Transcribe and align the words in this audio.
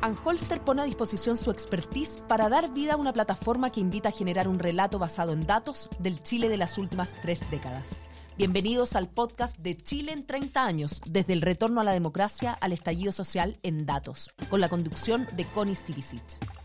Anholster 0.00 0.60
pone 0.60 0.82
a 0.82 0.84
disposición 0.84 1.36
su 1.36 1.50
expertise 1.50 2.22
para 2.28 2.48
dar 2.48 2.72
vida 2.72 2.94
a 2.94 2.96
una 2.96 3.12
plataforma 3.12 3.70
que 3.70 3.80
invita 3.80 4.10
a 4.10 4.12
generar 4.12 4.46
un 4.46 4.60
relato 4.60 5.00
basado 5.00 5.32
en 5.32 5.44
datos 5.44 5.88
del 5.98 6.22
Chile 6.22 6.48
de 6.48 6.56
las 6.56 6.78
últimas 6.78 7.16
tres 7.20 7.50
décadas. 7.50 8.06
Bienvenidos 8.36 8.94
al 8.94 9.08
podcast 9.08 9.58
de 9.58 9.76
Chile 9.76 10.12
en 10.12 10.24
30 10.24 10.64
años, 10.64 11.02
desde 11.04 11.32
el 11.32 11.42
retorno 11.42 11.80
a 11.80 11.84
la 11.84 11.90
democracia 11.90 12.52
al 12.52 12.72
estallido 12.72 13.10
social 13.10 13.56
en 13.64 13.86
datos, 13.86 14.30
con 14.48 14.60
la 14.60 14.68
conducción 14.68 15.26
de 15.34 15.44
Connie 15.46 15.74
Stivicic. 15.74 16.57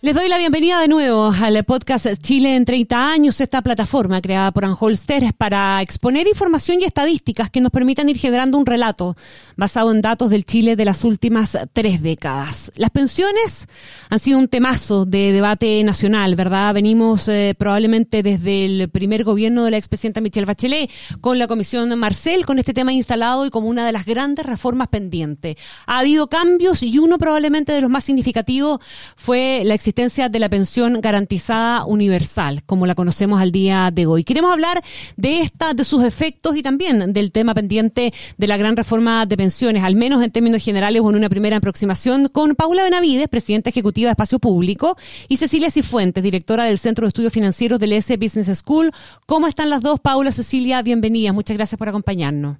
Les 0.00 0.14
doy 0.14 0.28
la 0.28 0.38
bienvenida 0.38 0.80
de 0.80 0.86
nuevo 0.86 1.32
al 1.42 1.64
podcast 1.64 2.06
Chile 2.22 2.54
en 2.54 2.64
30 2.64 3.10
años, 3.10 3.40
esta 3.40 3.62
plataforma 3.62 4.20
creada 4.20 4.52
por 4.52 4.64
Anholster 4.64 5.34
para 5.36 5.82
exponer 5.82 6.28
información 6.28 6.80
y 6.80 6.84
estadísticas 6.84 7.50
que 7.50 7.60
nos 7.60 7.72
permitan 7.72 8.08
ir 8.08 8.16
generando 8.16 8.58
un 8.58 8.64
relato 8.64 9.16
basado 9.56 9.90
en 9.90 10.00
datos 10.00 10.30
del 10.30 10.44
Chile 10.44 10.76
de 10.76 10.84
las 10.84 11.02
últimas 11.02 11.58
tres 11.72 12.00
décadas. 12.00 12.70
Las 12.76 12.90
pensiones 12.90 13.66
han 14.08 14.20
sido 14.20 14.38
un 14.38 14.46
temazo 14.46 15.04
de 15.04 15.32
debate 15.32 15.82
nacional, 15.82 16.36
¿verdad? 16.36 16.74
Venimos 16.74 17.26
eh, 17.26 17.56
probablemente 17.58 18.22
desde 18.22 18.66
el 18.66 18.90
primer 18.90 19.24
gobierno 19.24 19.64
de 19.64 19.72
la 19.72 19.78
expresidenta 19.78 20.20
Michelle 20.20 20.46
Bachelet 20.46 20.88
con 21.20 21.40
la 21.40 21.48
comisión 21.48 21.98
Marcel, 21.98 22.46
con 22.46 22.60
este 22.60 22.72
tema 22.72 22.92
instalado 22.92 23.46
y 23.46 23.50
como 23.50 23.66
una 23.66 23.84
de 23.84 23.90
las 23.90 24.06
grandes 24.06 24.46
reformas 24.46 24.86
pendientes. 24.86 25.56
Ha 25.86 25.98
habido 25.98 26.28
cambios 26.28 26.84
y 26.84 27.00
uno 27.00 27.18
probablemente 27.18 27.72
de 27.72 27.80
los 27.80 27.90
más 27.90 28.04
significativos 28.04 28.78
fue 29.16 29.62
la 29.64 29.74
existencia 29.88 30.28
de 30.28 30.38
la 30.38 30.50
pensión 30.50 31.00
garantizada 31.00 31.86
universal, 31.86 32.62
como 32.66 32.86
la 32.86 32.94
conocemos 32.94 33.40
al 33.40 33.52
día 33.52 33.90
de 33.90 34.04
hoy. 34.04 34.22
Queremos 34.22 34.52
hablar 34.52 34.82
de 35.16 35.40
esta, 35.40 35.72
de 35.72 35.82
sus 35.82 36.04
efectos 36.04 36.56
y 36.56 36.62
también 36.62 37.14
del 37.14 37.32
tema 37.32 37.54
pendiente 37.54 38.12
de 38.36 38.46
la 38.46 38.58
gran 38.58 38.76
reforma 38.76 39.24
de 39.24 39.38
pensiones, 39.38 39.84
al 39.84 39.94
menos 39.94 40.22
en 40.22 40.30
términos 40.30 40.62
generales 40.62 41.00
o 41.02 41.08
en 41.08 41.16
una 41.16 41.30
primera 41.30 41.56
aproximación, 41.56 42.28
con 42.28 42.54
Paula 42.54 42.84
Benavides, 42.84 43.28
presidenta 43.28 43.70
ejecutiva 43.70 44.08
de 44.08 44.12
Espacio 44.12 44.38
Público, 44.38 44.98
y 45.26 45.38
Cecilia 45.38 45.70
Cifuentes, 45.70 46.22
directora 46.22 46.64
del 46.64 46.78
Centro 46.78 47.06
de 47.06 47.08
Estudios 47.08 47.32
Financieros 47.32 47.80
del 47.80 47.94
S 47.94 48.14
Business 48.18 48.58
School. 48.58 48.92
¿Cómo 49.24 49.46
están 49.46 49.70
las 49.70 49.80
dos? 49.80 50.00
Paula, 50.00 50.32
Cecilia, 50.32 50.82
bienvenidas. 50.82 51.32
Muchas 51.32 51.56
gracias 51.56 51.78
por 51.78 51.88
acompañarnos. 51.88 52.58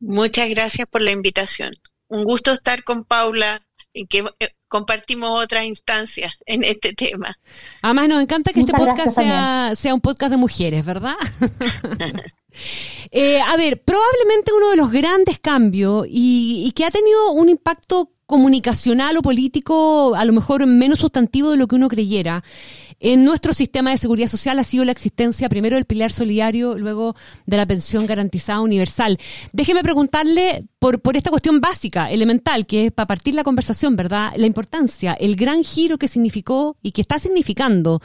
Muchas 0.00 0.48
gracias 0.48 0.88
por 0.88 1.02
la 1.02 1.10
invitación. 1.10 1.72
Un 2.08 2.24
gusto 2.24 2.50
estar 2.52 2.82
con 2.82 3.04
Paula, 3.04 3.60
que 4.08 4.24
eh, 4.38 4.54
compartimos 4.70 5.42
otras 5.42 5.64
instancias 5.64 6.32
en 6.46 6.62
este 6.62 6.94
tema. 6.94 7.36
Además, 7.82 8.08
nos 8.08 8.22
encanta 8.22 8.52
que 8.52 8.60
este 8.60 8.72
podcast 8.72 9.16
sea, 9.16 9.72
sea, 9.74 9.92
un 9.92 10.00
podcast 10.00 10.30
de 10.30 10.36
mujeres, 10.36 10.84
¿verdad? 10.86 11.16
eh, 13.10 13.40
a 13.40 13.56
ver, 13.56 13.82
probablemente 13.82 14.52
uno 14.56 14.70
de 14.70 14.76
los 14.76 14.92
grandes 14.92 15.40
cambios 15.40 16.06
y, 16.08 16.62
y 16.66 16.70
que 16.70 16.84
ha 16.84 16.90
tenido 16.90 17.32
un 17.32 17.48
impacto 17.48 18.12
comunicacional 18.26 19.16
o 19.16 19.22
político, 19.22 20.14
a 20.14 20.24
lo 20.24 20.32
mejor 20.32 20.64
menos 20.64 21.00
sustantivo 21.00 21.50
de 21.50 21.56
lo 21.56 21.66
que 21.66 21.74
uno 21.74 21.88
creyera, 21.88 22.44
en 23.00 23.24
nuestro 23.24 23.52
sistema 23.54 23.90
de 23.90 23.98
seguridad 23.98 24.28
social 24.28 24.58
ha 24.60 24.64
sido 24.64 24.84
la 24.84 24.92
existencia 24.92 25.48
primero 25.48 25.74
del 25.74 25.84
pilar 25.84 26.12
solidario, 26.12 26.78
luego 26.78 27.16
de 27.46 27.56
la 27.56 27.66
pensión 27.66 28.06
garantizada 28.06 28.60
universal. 28.60 29.18
Déjeme 29.52 29.82
preguntarle 29.82 30.68
por, 30.80 31.00
por 31.00 31.16
esta 31.16 31.30
cuestión 31.30 31.60
básica, 31.60 32.10
elemental, 32.10 32.66
que 32.66 32.86
es 32.86 32.92
para 32.92 33.06
partir 33.06 33.34
la 33.34 33.44
conversación, 33.44 33.94
¿verdad? 33.94 34.32
La 34.36 34.46
importancia, 34.46 35.12
el 35.12 35.36
gran 35.36 35.62
giro 35.62 35.98
que 35.98 36.08
significó 36.08 36.76
y 36.82 36.90
que 36.92 37.02
está 37.02 37.18
significando 37.18 38.00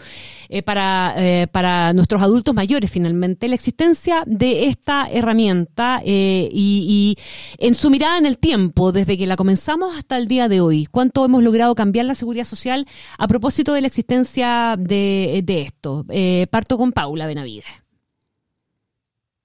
eh, 0.49 0.61
para, 0.61 1.15
eh, 1.17 1.47
para 1.47 1.93
nuestros 1.93 2.21
adultos 2.21 2.53
mayores 2.53 2.91
finalmente, 2.91 3.47
la 3.47 3.55
existencia 3.55 4.23
de 4.27 4.65
esta 4.65 5.07
herramienta 5.09 6.01
eh, 6.05 6.49
y, 6.51 7.15
y 7.17 7.65
en 7.65 7.73
su 7.75 7.89
mirada 7.89 8.17
en 8.17 8.25
el 8.25 8.37
tiempo, 8.37 8.91
desde 8.91 9.17
que 9.17 9.25
la 9.25 9.37
comenzamos 9.37 9.97
hasta 9.97 10.17
el 10.17 10.27
día 10.27 10.49
de 10.49 10.59
hoy. 10.59 10.85
¿Cuánto 10.85 11.23
hemos 11.23 11.43
logrado 11.43 11.75
cambiar 11.75 12.05
la 12.05 12.15
seguridad 12.15 12.45
social 12.45 12.85
a 13.17 13.27
propósito 13.27 13.71
de 13.73 13.81
la 13.81 13.87
existencia 13.87 14.75
de, 14.77 15.43
esto? 15.47 16.05
Eh, 16.09 16.47
parto 16.51 16.77
con 16.77 16.91
Paula 16.91 17.25
Benavides. 17.25 17.84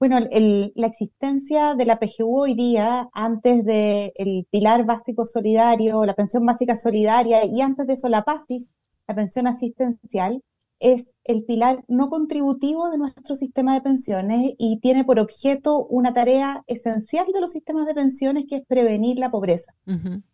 Bueno, 0.01 0.17
la 0.19 0.87
existencia 0.87 1.75
de 1.75 1.85
la 1.85 1.99
PGU 1.99 2.39
hoy 2.39 2.55
día, 2.55 3.07
antes 3.13 3.63
del 3.63 4.47
pilar 4.49 4.83
básico 4.83 5.27
solidario, 5.27 6.03
la 6.05 6.15
pensión 6.15 6.43
básica 6.43 6.75
solidaria 6.75 7.45
y 7.45 7.61
antes 7.61 7.85
de 7.85 7.93
eso 7.93 8.09
la 8.09 8.23
PASIS, 8.23 8.73
la 9.07 9.13
pensión 9.13 9.45
asistencial, 9.45 10.41
es 10.79 11.17
el 11.23 11.43
pilar 11.43 11.83
no 11.87 12.09
contributivo 12.09 12.89
de 12.89 12.97
nuestro 12.97 13.35
sistema 13.35 13.75
de 13.75 13.81
pensiones 13.81 14.55
y 14.57 14.79
tiene 14.79 15.05
por 15.05 15.19
objeto 15.19 15.85
una 15.85 16.15
tarea 16.15 16.63
esencial 16.65 17.27
de 17.31 17.39
los 17.39 17.51
sistemas 17.51 17.85
de 17.85 17.93
pensiones 17.93 18.45
que 18.49 18.55
es 18.55 18.65
prevenir 18.65 19.19
la 19.19 19.29
pobreza. 19.29 19.71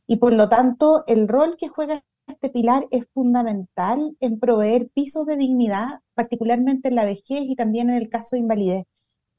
Y 0.08 0.16
por 0.16 0.32
lo 0.32 0.48
tanto, 0.48 1.04
el 1.08 1.28
rol 1.28 1.58
que 1.58 1.68
juega 1.68 2.06
este 2.26 2.50
pilar 2.50 2.88
es 2.90 3.06
fundamental 3.14 4.16
en 4.22 4.40
proveer 4.40 4.88
pisos 4.94 5.26
de 5.26 5.36
dignidad, 5.36 6.00
particularmente 6.14 6.88
en 6.88 6.96
la 6.96 7.04
vejez 7.04 7.42
y 7.42 7.58
también 7.58 7.90
en 7.90 7.98
el 7.98 8.08
caso 8.08 8.38
de 8.38 8.40
invalidez. 8.40 8.86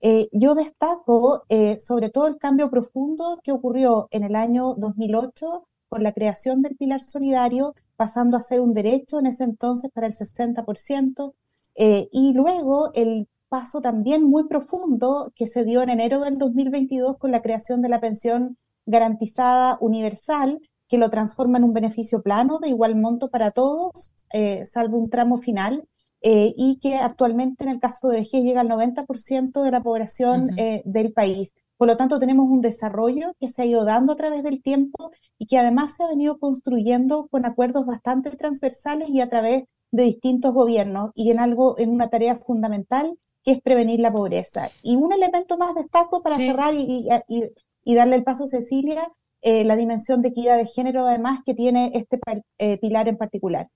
Eh, 0.00 0.28
yo 0.32 0.54
destaco 0.54 1.42
eh, 1.48 1.78
sobre 1.80 2.08
todo 2.10 2.28
el 2.28 2.38
cambio 2.38 2.70
profundo 2.70 3.40
que 3.42 3.52
ocurrió 3.52 4.06
en 4.12 4.22
el 4.22 4.36
año 4.36 4.74
2008 4.74 5.66
con 5.88 6.02
la 6.02 6.12
creación 6.12 6.62
del 6.62 6.76
pilar 6.76 7.02
solidario, 7.02 7.74
pasando 7.96 8.36
a 8.36 8.42
ser 8.42 8.60
un 8.60 8.74
derecho 8.74 9.18
en 9.18 9.26
ese 9.26 9.44
entonces 9.44 9.90
para 9.92 10.06
el 10.06 10.14
60%, 10.14 11.34
eh, 11.74 12.08
y 12.12 12.32
luego 12.34 12.90
el 12.94 13.28
paso 13.48 13.80
también 13.80 14.24
muy 14.24 14.46
profundo 14.46 15.32
que 15.34 15.46
se 15.46 15.64
dio 15.64 15.82
en 15.82 15.90
enero 15.90 16.20
del 16.20 16.38
2022 16.38 17.16
con 17.18 17.30
la 17.30 17.42
creación 17.42 17.82
de 17.82 17.88
la 17.88 18.00
pensión 18.00 18.58
garantizada 18.84 19.78
universal, 19.80 20.60
que 20.88 20.98
lo 20.98 21.10
transforma 21.10 21.58
en 21.58 21.64
un 21.64 21.72
beneficio 21.72 22.22
plano 22.22 22.58
de 22.58 22.68
igual 22.68 22.96
monto 22.96 23.28
para 23.30 23.50
todos, 23.50 24.12
eh, 24.32 24.64
salvo 24.66 24.98
un 24.98 25.10
tramo 25.10 25.38
final, 25.38 25.86
eh, 26.22 26.52
y 26.56 26.78
que 26.80 26.96
actualmente 26.96 27.64
en 27.64 27.70
el 27.70 27.80
caso 27.80 28.08
de 28.08 28.18
vejez 28.18 28.42
llega 28.42 28.62
al 28.62 28.68
90% 28.68 29.62
de 29.62 29.70
la 29.70 29.82
población 29.82 30.50
eh, 30.58 30.82
del 30.84 31.12
país. 31.12 31.54
Por 31.76 31.86
lo 31.86 31.96
tanto, 31.96 32.18
tenemos 32.18 32.48
un 32.48 32.60
desarrollo 32.60 33.34
que 33.38 33.48
se 33.48 33.62
ha 33.62 33.66
ido 33.66 33.84
dando 33.84 34.12
a 34.12 34.16
través 34.16 34.42
del 34.42 34.60
tiempo 34.60 35.12
y 35.38 35.46
que 35.46 35.58
además 35.58 35.94
se 35.94 36.02
ha 36.02 36.08
venido 36.08 36.38
construyendo 36.38 37.28
con 37.28 37.46
acuerdos 37.46 37.86
bastante 37.86 38.30
transversales 38.36 39.08
y 39.10 39.20
a 39.20 39.28
través 39.28 39.62
de 39.92 40.02
distintos 40.02 40.52
gobiernos 40.52 41.12
y 41.14 41.30
en 41.30 41.38
algo, 41.38 41.78
en 41.78 41.90
una 41.90 42.08
tarea 42.08 42.36
fundamental 42.36 43.16
que 43.44 43.52
es 43.52 43.62
prevenir 43.62 44.00
la 44.00 44.12
pobreza. 44.12 44.70
Y 44.82 44.96
un 44.96 45.12
elemento 45.12 45.56
más 45.56 45.74
destaco 45.76 46.20
para 46.20 46.36
cerrar 46.36 46.74
y, 46.74 47.08
y, 47.28 47.94
darle 47.94 48.16
el 48.16 48.24
paso 48.24 48.44
a 48.44 48.48
Cecilia 48.48 49.10
eh, 49.40 49.62
la 49.62 49.76
dimensión 49.76 50.20
de 50.20 50.30
equidad 50.30 50.56
de 50.56 50.66
género, 50.66 51.06
además, 51.06 51.40
que 51.46 51.54
tiene 51.54 51.92
este 51.94 52.18
eh, 52.58 52.76
pilar 52.78 53.06
en 53.06 53.16
particular. 53.16 53.68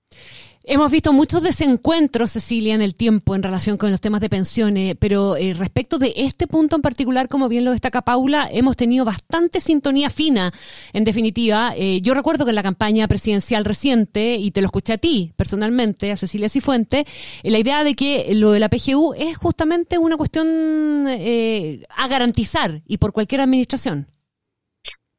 Hemos 0.65 0.91
visto 0.91 1.13
muchos 1.13 1.41
desencuentros, 1.41 2.31
Cecilia, 2.31 2.73
en 2.73 2.81
el 2.81 2.95
tiempo 2.95 3.33
en 3.33 3.43
relación 3.43 3.77
con 3.77 3.89
los 3.89 4.01
temas 4.01 4.19
de 4.19 4.29
pensiones, 4.29 4.95
pero 4.99 5.37
eh, 5.37 5.53
respecto 5.53 5.99
de 5.99 6.13
este 6.17 6.47
punto 6.47 6.75
en 6.75 6.81
particular, 6.81 7.29
como 7.29 7.47
bien 7.47 7.63
lo 7.63 7.71
destaca 7.71 8.01
Paula, 8.01 8.49
hemos 8.51 8.75
tenido 8.75 9.05
bastante 9.05 9.61
sintonía 9.61 10.09
fina, 10.09 10.53
en 10.91 11.05
definitiva. 11.05 11.73
yo 12.01 12.13
recuerdo 12.13 12.45
que 12.45 12.51
en 12.51 12.55
la 12.55 12.63
campaña 12.63 13.07
presidencial 13.07 13.65
reciente, 13.65 14.35
y 14.35 14.51
te 14.51 14.61
lo 14.61 14.65
escuché 14.65 14.93
a 14.93 14.97
ti 14.97 15.31
personalmente, 15.35 16.11
a 16.11 16.17
Cecilia 16.17 16.49
Cifuente, 16.49 17.05
la 17.43 17.59
idea 17.59 17.83
de 17.83 17.95
que 17.95 18.33
lo 18.33 18.51
de 18.51 18.59
la 18.59 18.69
PGU 18.69 19.13
es 19.15 19.37
justamente 19.37 19.97
una 19.97 20.17
cuestión 20.17 21.07
a 21.07 22.07
garantizar 22.07 22.81
y 22.85 22.97
por 22.97 23.11
cualquier 23.11 23.41
administración. 23.41 24.12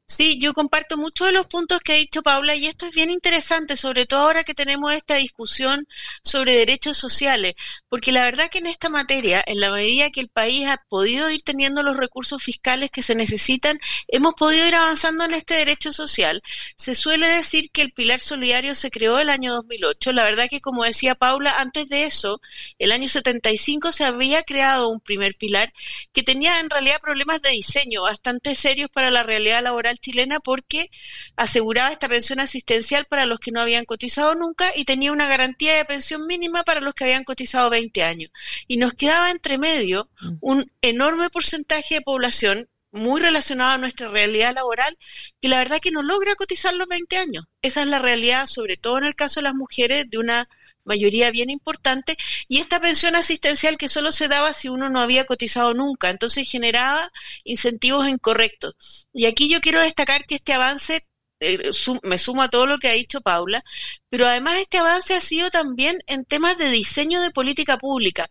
Sí, 0.06 0.38
yo 0.38 0.52
comparto 0.52 0.98
muchos 0.98 1.28
de 1.28 1.32
los 1.32 1.46
puntos 1.46 1.80
que 1.80 1.92
ha 1.92 1.96
dicho 1.96 2.22
Paula 2.22 2.54
y 2.54 2.66
esto 2.66 2.84
es 2.86 2.94
bien 2.94 3.10
interesante, 3.10 3.74
sobre 3.74 4.04
todo 4.04 4.20
ahora 4.20 4.44
que 4.44 4.52
tenemos 4.54 4.92
esta 4.92 5.14
discusión 5.16 5.88
sobre 6.22 6.54
derechos 6.56 6.98
sociales, 6.98 7.54
porque 7.88 8.12
la 8.12 8.22
verdad 8.22 8.50
que 8.50 8.58
en 8.58 8.66
esta 8.66 8.90
materia, 8.90 9.42
en 9.46 9.60
la 9.60 9.70
medida 9.70 10.10
que 10.10 10.20
el 10.20 10.28
país 10.28 10.68
ha 10.68 10.76
podido 10.88 11.30
ir 11.30 11.42
teniendo 11.42 11.82
los 11.82 11.96
recursos 11.96 12.42
fiscales 12.42 12.90
que 12.90 13.02
se 13.02 13.14
necesitan, 13.14 13.80
hemos 14.08 14.34
podido 14.34 14.68
ir 14.68 14.74
avanzando 14.74 15.24
en 15.24 15.32
este 15.34 15.54
derecho 15.54 15.90
social. 15.92 16.42
Se 16.76 16.94
suele 16.94 17.26
decir 17.26 17.70
que 17.70 17.80
el 17.80 17.92
pilar 17.92 18.20
solidario 18.20 18.74
se 18.74 18.90
creó 18.90 19.18
el 19.18 19.30
año 19.30 19.54
2008, 19.54 20.12
la 20.12 20.24
verdad 20.24 20.48
que 20.50 20.60
como 20.60 20.84
decía 20.84 21.14
Paula, 21.14 21.56
antes 21.58 21.88
de 21.88 22.04
eso, 22.04 22.42
el 22.78 22.92
año 22.92 23.08
75 23.08 23.90
se 23.90 24.04
había 24.04 24.42
creado 24.42 24.88
un 24.90 25.00
primer 25.00 25.34
pilar 25.36 25.72
que 26.12 26.22
tenía 26.22 26.60
en 26.60 26.68
realidad 26.68 27.00
problemas 27.00 27.40
de 27.40 27.50
diseño 27.50 28.02
bastante 28.02 28.54
serios 28.54 28.90
para 28.90 29.10
la 29.10 29.22
realidad 29.22 29.62
laboral 29.62 29.93
chilena 30.00 30.40
porque 30.40 30.90
aseguraba 31.36 31.90
esta 31.90 32.08
pensión 32.08 32.40
asistencial 32.40 33.06
para 33.06 33.26
los 33.26 33.40
que 33.40 33.50
no 33.50 33.60
habían 33.60 33.84
cotizado 33.84 34.34
nunca 34.34 34.70
y 34.76 34.84
tenía 34.84 35.12
una 35.12 35.26
garantía 35.26 35.74
de 35.76 35.84
pensión 35.84 36.26
mínima 36.26 36.64
para 36.64 36.80
los 36.80 36.94
que 36.94 37.04
habían 37.04 37.24
cotizado 37.24 37.70
20 37.70 38.02
años. 38.02 38.30
Y 38.66 38.76
nos 38.76 38.94
quedaba 38.94 39.30
entre 39.30 39.58
medio 39.58 40.08
mm. 40.20 40.36
un 40.40 40.70
enorme 40.82 41.30
porcentaje 41.30 41.96
de 41.96 42.00
población 42.02 42.68
muy 42.94 43.20
relacionado 43.20 43.72
a 43.72 43.78
nuestra 43.78 44.08
realidad 44.08 44.54
laboral, 44.54 44.96
que 45.42 45.48
la 45.48 45.58
verdad 45.58 45.80
que 45.80 45.90
no 45.90 46.02
logra 46.02 46.36
cotizar 46.36 46.74
los 46.74 46.86
20 46.86 47.16
años. 47.16 47.44
Esa 47.60 47.82
es 47.82 47.88
la 47.88 47.98
realidad, 47.98 48.46
sobre 48.46 48.76
todo 48.76 48.98
en 48.98 49.04
el 49.04 49.16
caso 49.16 49.40
de 49.40 49.44
las 49.44 49.54
mujeres, 49.54 50.08
de 50.08 50.18
una 50.18 50.48
mayoría 50.84 51.30
bien 51.30 51.50
importante, 51.50 52.16
y 52.48 52.58
esta 52.58 52.80
pensión 52.80 53.16
asistencial 53.16 53.76
que 53.76 53.88
solo 53.88 54.12
se 54.12 54.28
daba 54.28 54.52
si 54.52 54.68
uno 54.68 54.90
no 54.90 55.00
había 55.00 55.24
cotizado 55.24 55.74
nunca, 55.74 56.10
entonces 56.10 56.48
generaba 56.50 57.10
incentivos 57.44 58.08
incorrectos. 58.08 59.08
Y 59.12 59.26
aquí 59.26 59.48
yo 59.48 59.60
quiero 59.60 59.80
destacar 59.80 60.26
que 60.26 60.36
este 60.36 60.52
avance 60.52 61.06
eh, 61.40 61.70
me 62.02 62.18
sumo 62.18 62.42
a 62.42 62.48
todo 62.48 62.66
lo 62.66 62.78
que 62.78 62.88
ha 62.88 62.92
dicho 62.92 63.20
Paula, 63.20 63.64
pero 64.08 64.26
además 64.26 64.56
este 64.58 64.78
avance 64.78 65.14
ha 65.14 65.20
sido 65.20 65.50
también 65.50 65.98
en 66.06 66.24
temas 66.24 66.56
de 66.58 66.70
diseño 66.70 67.20
de 67.20 67.30
política 67.30 67.76
pública, 67.78 68.28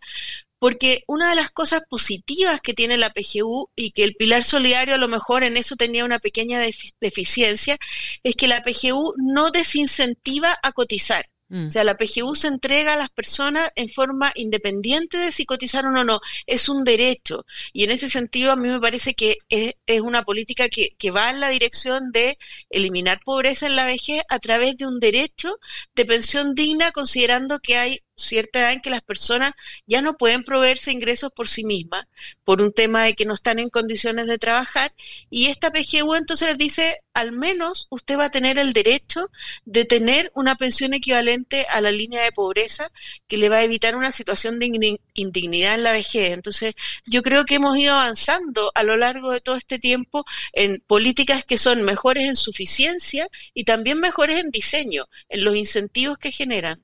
porque 0.58 1.04
una 1.06 1.28
de 1.30 1.36
las 1.36 1.50
cosas 1.50 1.82
positivas 1.88 2.60
que 2.62 2.74
tiene 2.74 2.96
la 2.96 3.12
PGU 3.12 3.70
y 3.76 3.90
que 3.92 4.04
el 4.04 4.14
pilar 4.16 4.44
solidario 4.44 4.94
a 4.94 4.98
lo 4.98 5.08
mejor 5.08 5.44
en 5.44 5.56
eso 5.58 5.76
tenía 5.76 6.04
una 6.04 6.18
pequeña 6.18 6.60
deficiencia, 7.00 7.76
es 8.22 8.34
que 8.34 8.48
la 8.48 8.62
PGU 8.62 9.14
no 9.18 9.50
desincentiva 9.50 10.58
a 10.62 10.72
cotizar. 10.72 11.28
Mm. 11.54 11.68
O 11.68 11.70
sea, 11.70 11.84
la 11.84 11.96
PGU 11.96 12.34
se 12.34 12.48
entrega 12.48 12.94
a 12.94 12.96
las 12.96 13.10
personas 13.10 13.70
en 13.76 13.88
forma 13.88 14.32
independiente 14.34 15.18
de 15.18 15.30
si 15.30 15.46
cotizaron 15.46 15.96
o 15.96 16.02
no. 16.02 16.20
Es 16.46 16.68
un 16.68 16.82
derecho. 16.82 17.46
Y 17.72 17.84
en 17.84 17.92
ese 17.92 18.08
sentido, 18.08 18.50
a 18.50 18.56
mí 18.56 18.66
me 18.66 18.80
parece 18.80 19.14
que 19.14 19.38
es, 19.48 19.74
una 20.00 20.24
política 20.24 20.68
que, 20.68 20.96
que, 20.98 21.12
va 21.12 21.30
en 21.30 21.38
la 21.38 21.50
dirección 21.50 22.10
de 22.10 22.38
eliminar 22.70 23.20
pobreza 23.24 23.66
en 23.66 23.76
la 23.76 23.86
vejez 23.86 24.22
a 24.28 24.40
través 24.40 24.76
de 24.76 24.86
un 24.86 24.98
derecho 24.98 25.56
de 25.94 26.04
pensión 26.04 26.54
digna, 26.54 26.90
considerando 26.90 27.60
que 27.60 27.76
hay 27.76 28.00
cierta 28.16 28.60
edad 28.60 28.72
en 28.72 28.80
que 28.80 28.90
las 28.90 29.02
personas 29.02 29.52
ya 29.86 30.02
no 30.02 30.14
pueden 30.14 30.44
proveerse 30.44 30.92
ingresos 30.92 31.32
por 31.32 31.48
sí 31.48 31.64
mismas, 31.64 32.06
por 32.44 32.62
un 32.62 32.72
tema 32.72 33.04
de 33.04 33.14
que 33.14 33.24
no 33.24 33.34
están 33.34 33.58
en 33.58 33.70
condiciones 33.70 34.26
de 34.26 34.38
trabajar, 34.38 34.94
y 35.30 35.46
esta 35.46 35.70
PGU 35.70 36.14
entonces 36.14 36.48
les 36.48 36.58
dice, 36.58 36.96
al 37.12 37.32
menos 37.32 37.86
usted 37.90 38.18
va 38.18 38.26
a 38.26 38.30
tener 38.30 38.58
el 38.58 38.72
derecho 38.72 39.30
de 39.64 39.84
tener 39.84 40.30
una 40.34 40.56
pensión 40.56 40.94
equivalente 40.94 41.66
a 41.70 41.80
la 41.80 41.92
línea 41.92 42.22
de 42.22 42.32
pobreza 42.32 42.90
que 43.28 43.38
le 43.38 43.48
va 43.48 43.56
a 43.56 43.62
evitar 43.62 43.96
una 43.96 44.12
situación 44.12 44.58
de 44.58 44.98
indignidad 45.14 45.74
en 45.74 45.82
la 45.82 45.92
vejez. 45.92 46.32
Entonces, 46.32 46.74
yo 47.06 47.22
creo 47.22 47.44
que 47.44 47.56
hemos 47.56 47.76
ido 47.78 47.94
avanzando 47.94 48.72
a 48.74 48.82
lo 48.82 48.96
largo 48.96 49.30
de 49.30 49.40
todo 49.40 49.56
este 49.56 49.78
tiempo 49.78 50.24
en 50.52 50.82
políticas 50.86 51.44
que 51.44 51.58
son 51.58 51.82
mejores 51.82 52.24
en 52.24 52.36
suficiencia 52.36 53.28
y 53.54 53.64
también 53.64 54.00
mejores 54.00 54.40
en 54.40 54.50
diseño, 54.50 55.06
en 55.28 55.44
los 55.44 55.56
incentivos 55.56 56.18
que 56.18 56.32
generan. 56.32 56.82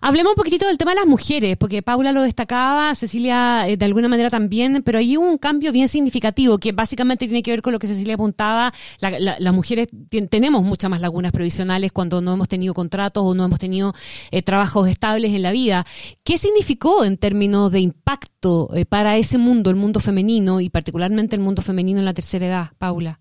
Hablemos 0.00 0.30
un 0.32 0.36
poquitito 0.36 0.66
del 0.66 0.78
tema 0.78 0.92
de 0.92 0.96
las 0.96 1.06
mujeres, 1.06 1.56
porque 1.56 1.82
Paula 1.82 2.12
lo 2.12 2.22
destacaba, 2.22 2.94
Cecilia 2.94 3.68
eh, 3.68 3.76
de 3.76 3.84
alguna 3.84 4.08
manera 4.08 4.30
también, 4.30 4.82
pero 4.84 4.98
hay 4.98 5.16
un 5.16 5.38
cambio 5.38 5.72
bien 5.72 5.88
significativo 5.88 6.58
que 6.58 6.72
básicamente 6.72 7.26
tiene 7.26 7.42
que 7.42 7.50
ver 7.50 7.62
con 7.62 7.72
lo 7.72 7.78
que 7.78 7.86
Cecilia 7.86 8.14
apuntaba. 8.14 8.72
las 9.00 9.54
mujeres 9.54 9.88
tenemos 10.30 10.62
muchas 10.62 10.90
más 10.90 11.00
lagunas 11.00 11.32
previsionales 11.32 11.92
cuando 11.92 12.20
no 12.20 12.34
hemos 12.34 12.48
tenido 12.48 12.74
contratos 12.74 13.24
o 13.24 13.34
no 13.34 13.44
hemos 13.44 13.58
tenido 13.58 13.92
eh, 14.30 14.42
trabajos 14.42 14.88
estables 14.88 15.34
en 15.34 15.42
la 15.42 15.52
vida. 15.52 15.84
¿Qué 16.22 16.38
significó 16.38 17.04
en 17.04 17.16
términos 17.16 17.72
de 17.72 17.80
impacto 17.80 18.70
eh, 18.74 18.84
para 18.84 19.16
ese 19.16 19.38
mundo, 19.38 19.70
el 19.70 19.76
mundo 19.76 20.00
femenino 20.00 20.60
y 20.60 20.70
particularmente 20.70 21.36
el 21.36 21.42
mundo 21.42 21.62
femenino 21.62 21.98
en 21.98 22.04
la 22.04 22.14
tercera 22.14 22.46
edad, 22.46 22.70
Paula? 22.78 23.20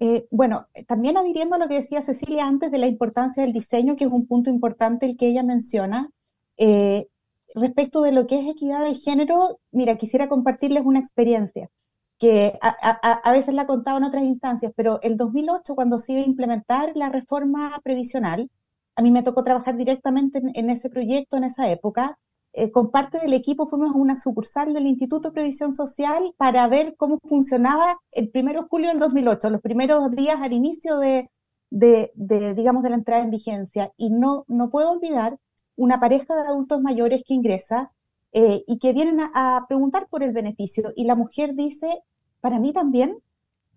Eh, 0.00 0.26
bueno, 0.30 0.66
también 0.88 1.18
adhiriendo 1.18 1.56
a 1.56 1.58
lo 1.58 1.68
que 1.68 1.74
decía 1.74 2.00
Cecilia 2.00 2.46
antes 2.46 2.70
de 2.70 2.78
la 2.78 2.86
importancia 2.86 3.42
del 3.42 3.52
diseño, 3.52 3.96
que 3.96 4.04
es 4.04 4.10
un 4.10 4.26
punto 4.26 4.48
importante 4.48 5.04
el 5.04 5.18
que 5.18 5.28
ella 5.28 5.42
menciona, 5.42 6.10
eh, 6.56 7.08
respecto 7.54 8.02
de 8.02 8.12
lo 8.12 8.26
que 8.26 8.40
es 8.40 8.48
equidad 8.48 8.82
de 8.84 8.94
género, 8.94 9.60
mira, 9.72 9.98
quisiera 9.98 10.28
compartirles 10.28 10.84
una 10.86 11.00
experiencia 11.00 11.68
que 12.18 12.58
a, 12.60 13.32
veces 13.32 13.54
la 13.54 13.62
he 13.62 13.66
contado 13.66 13.98
en 13.98 14.04
otras 14.04 14.24
instancias, 14.24 14.72
pero 14.76 15.00
el 15.02 15.16
2008, 15.16 15.74
cuando 15.74 15.98
se 15.98 16.12
iba 16.12 16.22
a 16.22 16.26
implementar 16.26 16.92
la 16.94 17.08
reforma 17.08 17.80
previsional, 17.82 18.50
a 18.94 19.02
mí 19.02 19.10
me 19.10 19.22
tocó 19.22 19.42
trabajar 19.42 19.76
directamente 19.76 20.42
en 20.54 20.70
ese 20.70 20.90
proyecto 20.90 21.38
en 21.38 21.44
esa 21.44 21.70
época, 21.70 22.18
eh, 22.52 22.70
con 22.72 22.90
parte 22.90 23.18
del 23.18 23.32
equipo 23.32 23.68
fuimos 23.68 23.94
a 23.94 23.98
una 23.98 24.16
sucursal 24.16 24.74
del 24.74 24.86
Instituto 24.86 25.28
de 25.28 25.34
Previsión 25.34 25.74
Social 25.74 26.34
para 26.36 26.66
ver 26.66 26.96
cómo 26.96 27.18
funcionaba 27.28 28.00
el 28.12 28.30
1 28.34 28.52
de 28.52 28.62
julio 28.68 28.88
del 28.88 28.98
2008, 28.98 29.50
los 29.50 29.60
primeros 29.60 30.10
días 30.10 30.40
al 30.40 30.52
inicio 30.52 30.98
de, 30.98 31.30
de, 31.70 32.54
digamos, 32.54 32.82
de 32.82 32.90
la 32.90 32.96
entrada 32.96 33.22
en 33.22 33.30
vigencia. 33.30 33.92
Y 33.96 34.10
no, 34.10 34.44
no 34.48 34.68
puedo 34.68 34.90
olvidar 34.90 35.38
una 35.76 36.00
pareja 36.00 36.34
de 36.34 36.48
adultos 36.48 36.82
mayores 36.82 37.22
que 37.24 37.34
ingresa 37.34 37.92
eh, 38.32 38.64
y 38.66 38.78
que 38.78 38.92
vienen 38.92 39.20
a, 39.20 39.64
preguntar 39.68 40.08
por 40.08 40.22
el 40.22 40.32
beneficio. 40.32 40.92
Y 40.96 41.04
la 41.04 41.14
mujer 41.14 41.54
dice, 41.54 42.02
para 42.40 42.58
mí 42.58 42.72
también. 42.72 43.18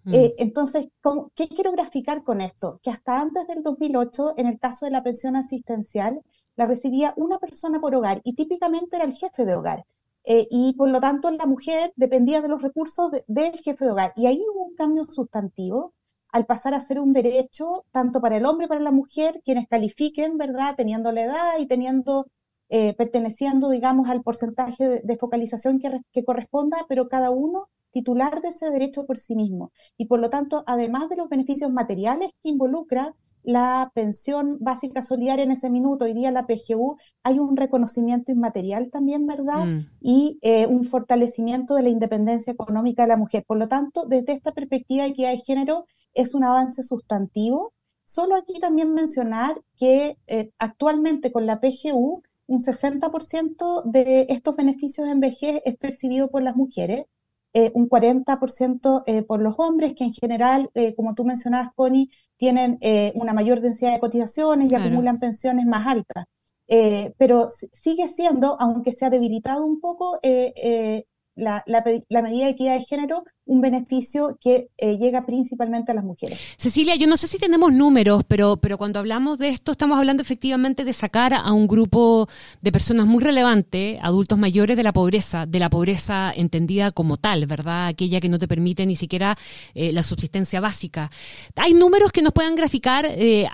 Mm. 0.04 0.14
Eh, 0.14 0.36
entonces, 0.38 0.88
¿qué 1.36 1.48
quiero 1.48 1.72
graficar 1.72 2.24
con 2.24 2.42
esto? 2.42 2.80
Que 2.84 2.90
hasta 2.90 3.20
antes 3.20 3.48
del 3.48 3.64
2008, 3.64 4.34
en 4.38 4.48
el 4.48 4.60
caso 4.60 4.86
de 4.86 4.92
la 4.92 5.04
pensión 5.04 5.36
asistencial, 5.36 6.22
la 6.55 6.65
recibía 6.65 7.13
una 7.17 7.39
persona 7.39 7.79
por 7.79 7.95
hogar 7.95 8.21
y 8.23 8.33
típicamente 8.33 8.95
era 8.95 9.05
el 9.05 9.13
jefe 9.13 9.45
de 9.45 9.55
hogar. 9.55 9.85
Eh, 10.25 10.47
y 10.50 10.73
por 10.73 10.89
lo 10.89 11.01
tanto 11.01 11.29
la 11.31 11.45
mujer 11.45 11.91
dependía 11.97 12.41
de 12.41 12.47
los 12.47 12.61
recursos 12.61 13.11
del 13.27 13.53
jefe 13.57 13.85
de 13.85 13.91
hogar. 13.91 14.13
Y 14.15 14.27
ahí 14.27 14.41
hubo 14.53 14.65
un 14.65 14.75
cambio 14.75 15.05
sustantivo 15.09 15.94
al 16.33 16.45
pasar 16.45 16.73
a 16.73 16.81
ser 16.81 17.00
un 17.00 17.13
derecho 17.13 17.85
tanto 17.91 18.19
para 18.21 18.38
el 18.38 18.45
hombre 18.45 18.67
como 18.67 18.79
para 18.79 18.81
la 18.81 18.91
mujer, 18.91 19.41
quienes 19.45 19.67
califiquen, 19.67 20.38
¿verdad? 20.38 20.75
Teniendo 20.75 21.11
la 21.11 21.23
edad 21.23 21.59
y 21.59 21.67
teniendo, 21.67 22.27
eh, 22.69 22.95
perteneciendo, 22.95 23.69
digamos, 23.69 24.09
al 24.09 24.23
porcentaje 24.23 25.01
de, 25.03 25.17
focalización 25.17 25.79
que, 25.79 25.91
que 26.11 26.23
corresponda, 26.25 26.85
pero 26.89 27.07
cada 27.07 27.29
uno 27.29 27.69
titular 27.91 28.41
de 28.41 28.50
ese 28.50 28.71
derecho 28.71 29.05
por 29.05 29.19
sí 29.19 29.35
mismo. 29.35 29.71
Y 29.97 30.05
por 30.07 30.19
lo 30.19 30.29
tanto, 30.31 30.63
además 30.65 31.09
de 31.09 31.17
los 31.17 31.29
beneficios 31.29 31.71
materiales 31.71 32.31
que 32.41 32.50
involucra, 32.50 33.15
la 33.44 33.92
pensión 33.94 34.57
básica 34.60 35.01
solidaria 35.01 35.44
en 35.44 35.51
ese 35.51 35.69
minuto, 35.69 36.06
hoy 36.06 36.13
día 36.13 36.31
la 36.31 36.48
PGU, 36.48 36.98
hay 37.24 37.40
un 37.40 37.57
reconocimiento 37.57 38.31
inmaterial 38.31 38.90
también, 38.90 39.28
¿verdad? 39.28 39.66
Mm. 39.66 39.90
Y 40.01 40.40
eh, 40.42 40.66
un 40.68 40.86
fortalecimiento 40.86 41.75
de 41.75 41.84
la 41.84 41.90
independencia 41.90 42.54
económica 42.54 43.04
de 43.04 43.10
la 43.10 43.18
mujer. 43.18 43.44
Por 43.45 43.57
lo 43.57 43.68
tanto, 43.68 44.06
desde 44.06 44.34
esta 44.34 44.54
perspectiva 44.54 45.04
de 45.04 45.10
equidad 45.10 45.31
de 45.31 45.38
género, 45.40 45.86
es 46.13 46.34
un 46.34 46.44
avance 46.44 46.84
sustantivo. 46.84 47.74
Solo 48.06 48.36
aquí 48.36 48.60
también 48.60 48.94
mencionar 48.94 49.62
que 49.78 50.18
eh, 50.28 50.51
actualmente 50.57 51.31
con 51.31 51.46
la 51.46 51.60
PGU, 51.60 52.24
un 52.48 52.60
60% 52.60 53.84
de 53.86 54.25
estos 54.30 54.56
beneficios 54.56 55.07
en 55.07 55.19
vejez 55.19 55.62
es 55.66 55.75
percibido 55.78 56.30
por 56.30 56.44
las 56.44 56.56
mujeres, 56.56 57.06
eh, 57.54 57.72
un 57.74 57.88
40% 57.88 59.25
por 59.28 59.42
los 59.42 59.56
hombres, 59.57 59.94
que 59.96 60.04
en 60.06 60.13
general, 60.13 60.72
como 60.96 61.13
tú 61.13 61.24
mencionabas, 61.24 61.69
Connie, 61.75 62.10
tienen 62.44 62.78
eh, 62.81 63.13
una 63.16 63.31
mayor 63.31 63.62
densidad 63.62 63.94
de 63.94 64.01
cotizaciones 64.01 64.69
y 64.69 64.75
acumulan 64.75 65.18
pensiones 65.18 65.66
más 65.66 65.88
altas. 65.88 66.25
Eh, 66.68 67.13
pero 67.18 67.48
sigue 67.50 68.10
siendo, 68.10 68.60
aunque 68.60 68.92
se 68.92 69.06
ha 69.06 69.10
debilitado 69.10 69.63
un 69.63 69.80
poco, 69.80 70.19
eh, 70.24 71.06
la, 71.35 71.63
la, 71.65 72.21
medida 72.21 72.45
de 72.45 72.51
equidad 72.51 72.77
de 72.77 72.83
género 72.83 73.24
un 73.45 73.59
beneficio 73.59 74.38
que 74.39 74.69
eh, 74.77 74.98
llega 74.98 75.25
principalmente 75.25 75.91
a 75.91 75.96
las 75.96 76.03
mujeres. 76.03 76.39
Cecilia, 76.58 76.96
yo 76.96 77.08
no 77.08 77.17
sé 77.17 77.27
si 77.27 77.38
tenemos 77.38 77.74
números, 77.74 78.24
pero, 78.25 78.58
pero 78.58 78.77
cuando 78.77 79.00
hablamos 79.00 79.38
de 79.38 79.50
esto 79.50 79.74
estamos 79.74 79.98
hablando 79.98 80.22
efectivamente 80.22 80.86
de 80.86 80.93
sacar 80.93 81.34
a 81.34 81.51
un 81.51 81.67
grupo 81.67 82.29
de 82.62 82.72
personas 82.72 83.05
muy 83.05 83.22
relevante, 83.22 84.00
adultos 84.01 84.38
mayores 84.38 84.77
de 84.77 84.84
la 84.84 84.93
pobreza, 84.93 85.46
de 85.46 85.60
la 85.60 85.69
pobreza 85.69 86.31
entendida 86.34 86.91
como 86.91 87.17
tal, 87.17 87.46
¿verdad? 87.46 87.88
Aquella 87.88 88.22
que 88.22 88.29
no 88.29 88.39
te 88.39 88.48
permite 88.48 88.86
ni 88.86 88.96
siquiera 88.96 89.38
eh, 89.74 89.91
la 89.91 90.03
subsistencia 90.03 90.62
básica. 90.62 91.12
¿Hay 91.55 91.74
números 91.74 92.12
que 92.12 92.22
nos 92.22 92.31
puedan 92.31 92.55
graficar 92.55 93.05
eh, 93.10 93.48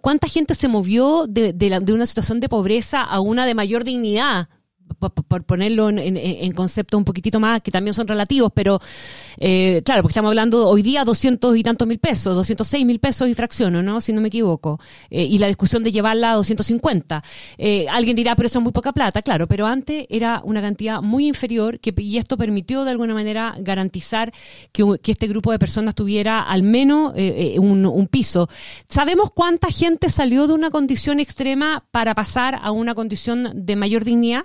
cuánta 0.00 0.28
gente 0.28 0.54
se 0.54 0.66
movió 0.66 1.26
de, 1.28 1.52
de 1.52 1.92
una 1.92 2.06
situación 2.06 2.40
de 2.40 2.48
pobreza 2.48 3.02
a 3.02 3.20
una 3.20 3.46
de 3.46 3.54
mayor 3.54 3.84
dignidad? 3.84 4.48
Por, 4.98 5.44
ponerlo 5.44 5.90
en, 5.90 6.52
concepto 6.52 6.98
un 6.98 7.04
poquitito 7.04 7.40
más, 7.40 7.60
que 7.60 7.70
también 7.70 7.94
son 7.94 8.08
relativos, 8.08 8.52
pero 8.54 8.80
eh, 9.38 9.82
claro, 9.84 10.02
porque 10.02 10.12
estamos 10.12 10.30
hablando 10.30 10.68
hoy 10.68 10.82
día 10.82 11.04
200 11.04 11.56
y 11.56 11.62
tantos 11.62 11.86
mil 11.86 11.98
pesos, 11.98 12.34
206 12.34 12.84
mil 12.84 12.98
pesos 12.98 13.28
y 13.28 13.34
fracciono, 13.34 13.82
¿no? 13.82 14.00
Si 14.00 14.12
no 14.12 14.20
me 14.20 14.28
equivoco. 14.28 14.80
Eh, 15.10 15.24
y 15.24 15.38
la 15.38 15.46
discusión 15.46 15.84
de 15.84 15.92
llevarla 15.92 16.32
a 16.32 16.34
250. 16.34 17.22
Eh, 17.56 17.86
alguien 17.88 18.16
dirá, 18.16 18.34
pero 18.36 18.46
eso 18.46 18.58
es 18.58 18.62
muy 18.62 18.72
poca 18.72 18.92
plata, 18.92 19.22
claro, 19.22 19.46
pero 19.46 19.66
antes 19.66 20.06
era 20.08 20.40
una 20.44 20.60
cantidad 20.60 21.00
muy 21.02 21.28
inferior 21.28 21.80
que, 21.80 21.94
y 21.96 22.16
esto 22.16 22.36
permitió 22.36 22.84
de 22.84 22.90
alguna 22.90 23.14
manera 23.14 23.54
garantizar 23.58 24.32
que, 24.72 24.84
este 25.08 25.26
grupo 25.26 25.50
de 25.52 25.58
personas 25.58 25.94
tuviera 25.94 26.42
al 26.42 26.62
menos 26.62 27.14
un, 27.56 27.86
un 27.86 28.06
piso. 28.08 28.48
¿Sabemos 28.88 29.30
cuánta 29.34 29.68
gente 29.68 30.10
salió 30.10 30.46
de 30.46 30.52
una 30.52 30.70
condición 30.70 31.18
extrema 31.18 31.84
para 31.90 32.14
pasar 32.14 32.58
a 32.62 32.70
una 32.70 32.94
condición 32.94 33.50
de 33.54 33.76
mayor 33.76 34.04
dignidad? 34.04 34.44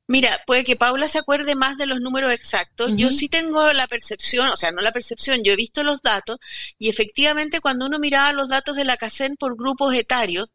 Mira, 0.07 0.41
puede 0.45 0.63
que 0.65 0.75
Paula 0.75 1.07
se 1.07 1.19
acuerde 1.19 1.55
más 1.55 1.77
de 1.77 1.85
los 1.85 2.01
números 2.01 2.33
exactos. 2.33 2.91
Yo 2.95 3.11
sí 3.11 3.29
tengo 3.29 3.71
la 3.71 3.87
percepción, 3.87 4.49
o 4.49 4.57
sea, 4.57 4.71
no 4.71 4.81
la 4.81 4.91
percepción, 4.91 5.43
yo 5.43 5.53
he 5.53 5.55
visto 5.55 5.83
los 5.83 6.01
datos 6.01 6.37
y 6.77 6.89
efectivamente 6.89 7.61
cuando 7.61 7.85
uno 7.85 7.97
miraba 7.97 8.33
los 8.33 8.49
datos 8.49 8.75
de 8.75 8.83
la 8.83 8.97
CACEN 8.97 9.37
por 9.37 9.55
grupos 9.55 9.95
etarios, 9.95 10.49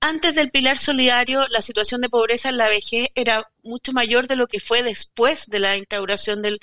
antes 0.00 0.34
del 0.34 0.50
pilar 0.50 0.78
solidario, 0.78 1.46
la 1.48 1.62
situación 1.62 2.00
de 2.00 2.08
pobreza 2.08 2.48
en 2.48 2.58
la 2.58 2.68
vejez 2.68 3.08
era 3.14 3.50
mucho 3.66 3.92
mayor 3.92 4.28
de 4.28 4.36
lo 4.36 4.46
que 4.46 4.60
fue 4.60 4.82
después 4.82 5.46
de 5.46 5.58
la 5.58 5.76
instauración 5.76 6.42
del, 6.42 6.60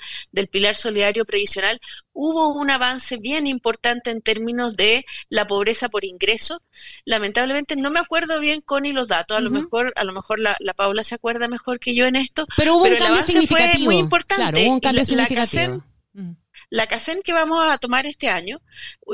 pilar 0.50 0.76
solidario 0.76 1.24
previsional. 1.24 1.80
Hubo 2.12 2.54
un 2.54 2.70
avance 2.70 3.16
bien 3.16 3.46
importante 3.46 4.10
en 4.10 4.22
términos 4.22 4.76
de 4.76 5.04
la 5.28 5.46
pobreza 5.46 5.88
por 5.88 6.04
ingreso. 6.04 6.62
Lamentablemente 7.04 7.76
no 7.76 7.90
me 7.90 8.00
acuerdo 8.00 8.40
bien 8.40 8.60
con 8.60 8.86
y 8.86 8.92
los 8.92 9.08
datos. 9.08 9.36
A 9.36 9.40
lo 9.40 9.50
mejor, 9.50 9.92
a 9.96 10.04
lo 10.04 10.12
mejor 10.12 10.38
la, 10.38 10.56
Paula 10.76 11.04
se 11.04 11.14
acuerda 11.16 11.48
mejor 11.48 11.80
que 11.80 11.94
yo 11.94 12.06
en 12.06 12.16
esto. 12.16 12.33
Pero 12.56 12.76
hubo 12.76 12.84
un 12.84 12.96
cambio 12.96 13.22
significativo. 13.22 13.84
fue 13.84 13.84
muy 13.84 13.96
importante. 13.96 14.42
Claro, 14.42 14.60
hubo 14.60 14.72
un 14.74 14.80
cambio 14.80 15.04
significativo 15.04 15.84
la 16.74 16.88
CACEN 16.88 17.22
que 17.22 17.32
vamos 17.32 17.64
a 17.70 17.78
tomar 17.78 18.04
este 18.04 18.28
año, 18.28 18.60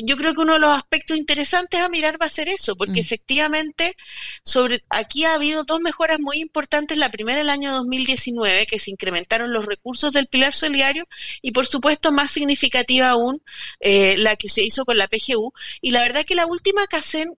yo 0.03 0.17
creo 0.17 0.35
que 0.35 0.41
uno 0.41 0.55
de 0.55 0.61
los 0.61 0.71
aspectos 0.71 1.19
interesantes 1.19 1.79
a 1.79 1.91
mirar 1.91 2.21
va 2.21 2.25
a 2.25 2.31
ser 2.31 2.49
eso, 2.49 2.75
porque 2.75 3.00
mm. 3.00 3.05
efectivamente 3.05 3.97
sobre 4.43 4.83
aquí 4.89 5.25
ha 5.25 5.35
habido 5.35 5.65
dos 5.65 5.81
mejoras 5.81 6.21
muy 6.21 6.39
importantes. 6.41 6.97
La 6.97 7.11
primera 7.11 7.41
el 7.41 7.50
año 7.50 7.73
2019, 7.73 8.67
que 8.67 8.79
se 8.79 8.91
incrementaron 8.91 9.53
los 9.53 9.67
recursos 9.67 10.12
del 10.15 10.27
pilar 10.27 10.55
solidario, 10.55 11.07
y 11.43 11.53
por 11.53 11.67
supuesto 11.67 12.12
más 12.12 12.31
significativa 12.31 13.11
aún 13.11 13.43
eh, 13.81 14.17
la 14.17 14.37
que 14.37 14.49
se 14.49 14.62
hizo 14.62 14.87
con 14.87 14.97
la 14.97 15.09
PGU. 15.09 15.53
Y 15.83 15.91
la 15.91 16.00
verdad 16.00 16.25
que 16.25 16.35
la 16.35 16.47
última 16.47 16.87
CACEN 16.87 17.35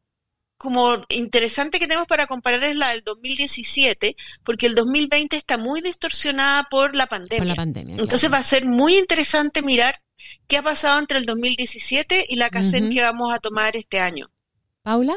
como 0.62 0.96
interesante 1.08 1.80
que 1.80 1.88
tenemos 1.88 2.06
para 2.06 2.28
comparar 2.28 2.62
es 2.62 2.76
la 2.76 2.90
del 2.90 3.02
2017, 3.02 4.16
porque 4.44 4.66
el 4.66 4.76
2020 4.76 5.36
está 5.36 5.58
muy 5.58 5.80
distorsionada 5.80 6.68
por 6.70 6.94
la 6.94 7.08
pandemia. 7.08 7.54
Entonces 7.98 8.32
va 8.32 8.38
a 8.38 8.44
ser 8.44 8.64
muy 8.64 8.96
interesante 8.96 9.60
mirar 9.60 9.96
qué 10.46 10.58
ha 10.58 10.62
pasado 10.62 11.00
entre 11.00 11.18
el 11.18 11.26
2017 11.26 12.26
y 12.28 12.36
la 12.36 12.48
CACEN 12.48 12.90
que 12.90 13.02
vamos 13.02 13.34
a 13.34 13.40
tomar 13.40 13.76
este 13.76 13.98
año. 13.98 14.30
Paula. 14.82 15.16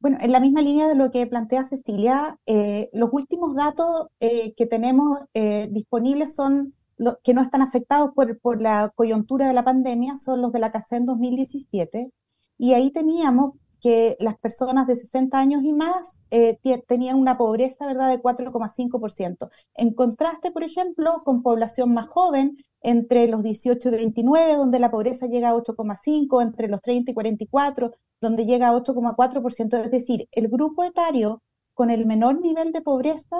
Bueno, 0.00 0.18
en 0.20 0.32
la 0.32 0.40
misma 0.40 0.60
línea 0.60 0.88
de 0.88 0.96
lo 0.96 1.10
que 1.10 1.26
plantea 1.26 1.64
Cecilia, 1.64 2.36
eh, 2.46 2.90
los 2.92 3.10
últimos 3.12 3.54
datos 3.54 4.08
eh, 4.20 4.54
que 4.56 4.66
tenemos 4.66 5.20
eh, 5.34 5.68
disponibles 5.70 6.34
son 6.34 6.74
los 6.96 7.16
que 7.22 7.32
no 7.32 7.42
están 7.42 7.62
afectados 7.62 8.10
por, 8.14 8.38
por, 8.40 8.60
la 8.60 8.92
coyuntura 8.94 9.46
de 9.48 9.54
la 9.54 9.64
pandemia, 9.64 10.16
son 10.16 10.42
los 10.42 10.52
de 10.52 10.58
la 10.58 10.72
CACEN 10.72 11.06
2017. 11.06 12.10
Y 12.58 12.74
ahí 12.74 12.90
teníamos 12.90 13.52
que 13.84 14.16
las 14.18 14.38
personas 14.38 14.86
de 14.86 14.96
60 14.96 15.38
años 15.38 15.62
y 15.62 15.74
más 15.74 16.22
eh, 16.30 16.58
tenían 16.88 17.18
una 17.18 17.36
pobreza 17.36 17.86
¿verdad? 17.86 18.08
de 18.08 18.18
4,5%. 18.18 19.50
En 19.74 19.92
contraste, 19.92 20.50
por 20.50 20.64
ejemplo, 20.64 21.18
con 21.22 21.42
población 21.42 21.92
más 21.92 22.08
joven, 22.08 22.56
entre 22.80 23.28
los 23.28 23.42
18 23.42 23.90
y 23.90 23.92
29, 23.92 24.54
donde 24.54 24.78
la 24.78 24.90
pobreza 24.90 25.26
llega 25.26 25.50
a 25.50 25.54
8,5%, 25.54 26.42
entre 26.42 26.68
los 26.68 26.80
30 26.80 27.10
y 27.10 27.14
44, 27.14 27.90
donde 28.22 28.46
llega 28.46 28.70
a 28.70 28.72
8,4%. 28.72 29.78
Es 29.78 29.90
decir, 29.90 30.28
el 30.32 30.48
grupo 30.48 30.82
etario 30.82 31.42
con 31.74 31.90
el 31.90 32.06
menor 32.06 32.40
nivel 32.40 32.72
de 32.72 32.80
pobreza, 32.80 33.36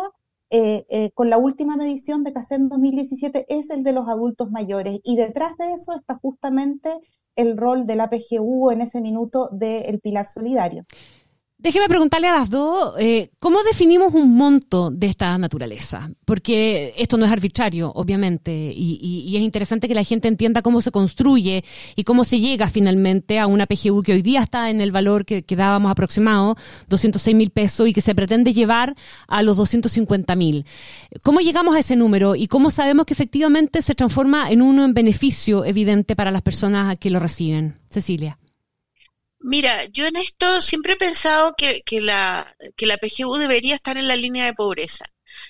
eh, 0.51 0.85
eh, 0.91 1.11
con 1.13 1.31
la 1.31 1.39
última 1.39 1.75
medición 1.77 2.23
de 2.23 2.35
CACEN 2.35 2.69
2017, 2.69 3.47
es 3.49 3.71
el 3.71 3.83
de 3.83 3.95
los 3.95 4.09
adultos 4.09 4.51
mayores. 4.51 5.01
Y 5.05 5.17
detrás 5.17 5.57
de 5.57 5.73
eso 5.73 5.95
está 5.95 6.19
justamente 6.21 6.91
el 7.37 7.57
rol 7.57 7.85
de 7.85 7.97
la 7.97 8.11
PGU 8.11 8.71
en 8.71 8.81
ese 8.83 9.01
minuto 9.01 9.49
del 9.53 10.01
pilar 10.01 10.27
solidario. 10.27 10.85
Déjeme 11.65 11.89
preguntarle 11.89 12.29
a 12.29 12.41
las 12.41 12.51
dos, 12.51 12.93
eh, 12.99 13.31
¿cómo 13.39 13.63
definimos 13.63 14.13
un 14.13 14.37
monto 14.37 14.91
de 14.91 15.07
esta 15.07 15.39
naturaleza? 15.39 16.11
Porque 16.27 16.93
esto 16.99 17.17
no 17.17 17.25
es 17.25 17.33
arbitrario, 17.33 17.91
obviamente, 17.95 18.53
y, 18.77 19.35
es 19.35 19.43
interesante 19.43 19.89
que 19.89 19.95
la 19.95 20.05
gente 20.05 20.29
entienda 20.29 20.61
cómo 20.61 20.83
se 20.83 20.91
construye 20.91 21.65
y 21.97 22.05
cómo 22.05 22.25
se 22.25 22.39
llega 22.39 22.69
finalmente 22.69 23.39
a 23.39 23.47
una 23.47 23.65
PGU 23.65 24.03
que 24.03 24.13
hoy 24.13 24.21
día 24.21 24.43
está 24.43 24.69
en 24.69 24.83
el 24.83 24.93
valor 24.93 25.25
que, 25.25 25.43
que 25.43 25.57
dábamos 25.57 25.91
aproximado, 25.91 26.55
206 26.91 27.35
mil 27.35 27.49
pesos, 27.49 27.89
y 27.89 27.95
que 27.95 28.03
se 28.03 28.15
pretende 28.15 28.53
llevar 28.53 28.95
a 29.27 29.43
los 29.43 29.57
250 29.57 30.37
mil. 30.37 30.67
¿Cómo 31.23 31.41
llegamos 31.41 31.77
a 31.77 31.79
ese 31.79 31.97
número 31.97 32.37
y 32.37 32.47
cómo 32.47 32.71
sabemos 32.71 33.07
que 33.07 33.15
efectivamente 33.15 33.81
se 33.81 33.95
transforma 33.95 34.51
en 34.51 34.61
uno 34.61 34.85
en 34.85 34.93
beneficio 34.93 35.65
evidente 35.65 36.15
para 36.15 36.31
las 36.31 36.43
personas 36.43 36.99
que 36.99 37.09
lo 37.09 37.21
reciben? 37.21 37.79
Cecilia. 37.89 38.37
Mira, 39.47 39.85
yo 39.93 40.07
en 40.07 40.17
esto 40.17 40.63
siempre 40.63 40.95
he 40.95 40.97
pensado 40.97 41.55
que, 41.57 41.83
que, 41.83 42.01
la, 42.01 42.57
que 42.77 42.87
la 42.87 42.97
PGU 42.97 43.37
debería 43.37 43.75
estar 43.75 43.99
en 43.99 44.09
la 44.09 44.17
línea 44.17 44.47
de 44.47 44.55
pobreza. 44.55 45.05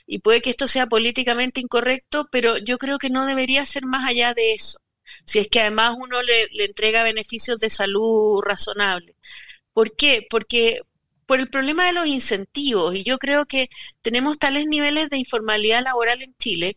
Y 0.06 0.18
puede 0.18 0.42
que 0.42 0.50
esto 0.50 0.66
sea 0.66 0.88
políticamente 0.88 1.60
incorrecto, 1.60 2.26
pero 2.32 2.58
yo 2.58 2.76
creo 2.78 2.98
que 2.98 3.08
no 3.10 3.24
debería 3.24 3.64
ser 3.66 3.84
más 3.86 4.08
allá 4.08 4.34
de 4.34 4.52
eso. 4.54 4.80
Si 5.24 5.38
es 5.38 5.46
que 5.48 5.60
además 5.60 5.94
uno 5.96 6.22
le, 6.22 6.48
le 6.52 6.64
entrega 6.64 7.04
beneficios 7.04 7.60
de 7.60 7.70
salud 7.70 8.40
razonables. 8.42 9.14
¿Por 9.72 9.94
qué? 9.96 10.26
Porque 10.28 10.80
por 11.26 11.38
el 11.40 11.48
problema 11.48 11.86
de 11.86 11.92
los 11.92 12.06
incentivos, 12.08 12.96
y 12.96 13.04
yo 13.04 13.18
creo 13.18 13.46
que 13.46 13.68
tenemos 14.02 14.38
tales 14.38 14.66
niveles 14.66 15.08
de 15.10 15.18
informalidad 15.18 15.84
laboral 15.84 16.22
en 16.22 16.34
Chile 16.36 16.76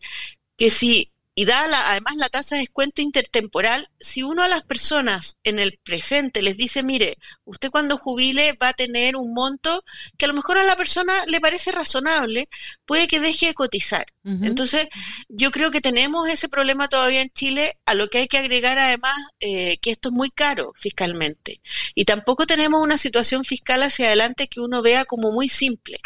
que 0.56 0.70
si 0.70 1.12
y 1.38 1.44
da 1.44 1.66
además 1.92 2.16
la 2.16 2.28
tasa 2.28 2.56
de 2.56 2.62
descuento 2.62 3.00
intertemporal, 3.00 3.88
si 4.00 4.24
uno 4.24 4.42
a 4.42 4.48
las 4.48 4.64
personas 4.64 5.38
en 5.44 5.60
el 5.60 5.78
presente 5.84 6.42
les 6.42 6.56
dice, 6.56 6.82
mire, 6.82 7.16
usted 7.44 7.70
cuando 7.70 7.96
jubile 7.96 8.54
va 8.60 8.70
a 8.70 8.72
tener 8.72 9.14
un 9.14 9.34
monto 9.34 9.84
que 10.16 10.24
a 10.24 10.28
lo 10.28 10.34
mejor 10.34 10.58
a 10.58 10.64
la 10.64 10.74
persona 10.74 11.12
le 11.26 11.40
parece 11.40 11.70
razonable, 11.70 12.48
puede 12.86 13.06
que 13.06 13.20
deje 13.20 13.46
de 13.46 13.54
cotizar. 13.54 14.06
Entonces, 14.42 14.88
yo 15.30 15.50
creo 15.50 15.70
que 15.70 15.80
tenemos 15.80 16.28
ese 16.28 16.50
problema 16.50 16.88
todavía 16.88 17.22
en 17.22 17.30
Chile, 17.30 17.78
a 17.86 17.94
lo 17.94 18.08
que 18.08 18.18
hay 18.18 18.28
que 18.28 18.36
agregar 18.36 18.78
además 18.78 19.16
eh, 19.40 19.78
que 19.80 19.90
esto 19.90 20.10
es 20.10 20.14
muy 20.14 20.30
caro 20.30 20.74
fiscalmente. 20.76 21.62
Y 21.94 22.04
tampoco 22.04 22.46
tenemos 22.46 22.82
una 22.82 22.98
situación 22.98 23.44
fiscal 23.44 23.82
hacia 23.82 24.08
adelante 24.08 24.48
que 24.48 24.60
uno 24.60 24.82
vea 24.82 25.06
como 25.06 25.32
muy 25.32 25.48
simple. 25.48 26.00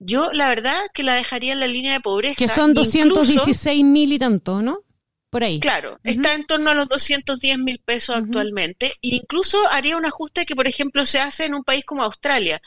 Yo, 0.00 0.32
la 0.32 0.48
verdad, 0.48 0.80
que 0.92 1.04
la 1.04 1.14
dejaría 1.14 1.52
en 1.52 1.60
la 1.60 1.68
línea 1.68 1.92
de 1.92 2.00
pobreza. 2.00 2.34
Que 2.34 2.48
son 2.48 2.74
216 2.74 3.84
mil 3.84 4.12
y 4.14 4.18
tanto, 4.18 4.62
¿no? 4.62 4.69
Por 5.30 5.44
ahí. 5.44 5.60
Claro, 5.60 6.00
está 6.02 6.34
en 6.34 6.44
torno 6.44 6.70
a 6.70 6.74
los 6.74 6.88
210 6.88 7.58
mil 7.58 7.78
pesos 7.78 8.16
actualmente. 8.16 8.88
E 9.00 9.14
incluso 9.14 9.58
haría 9.70 9.96
un 9.96 10.04
ajuste 10.04 10.44
que, 10.44 10.56
por 10.56 10.66
ejemplo, 10.66 11.06
se 11.06 11.20
hace 11.20 11.44
en 11.44 11.54
un 11.54 11.62
país 11.62 11.84
como 11.84 12.02
Australia, 12.02 12.60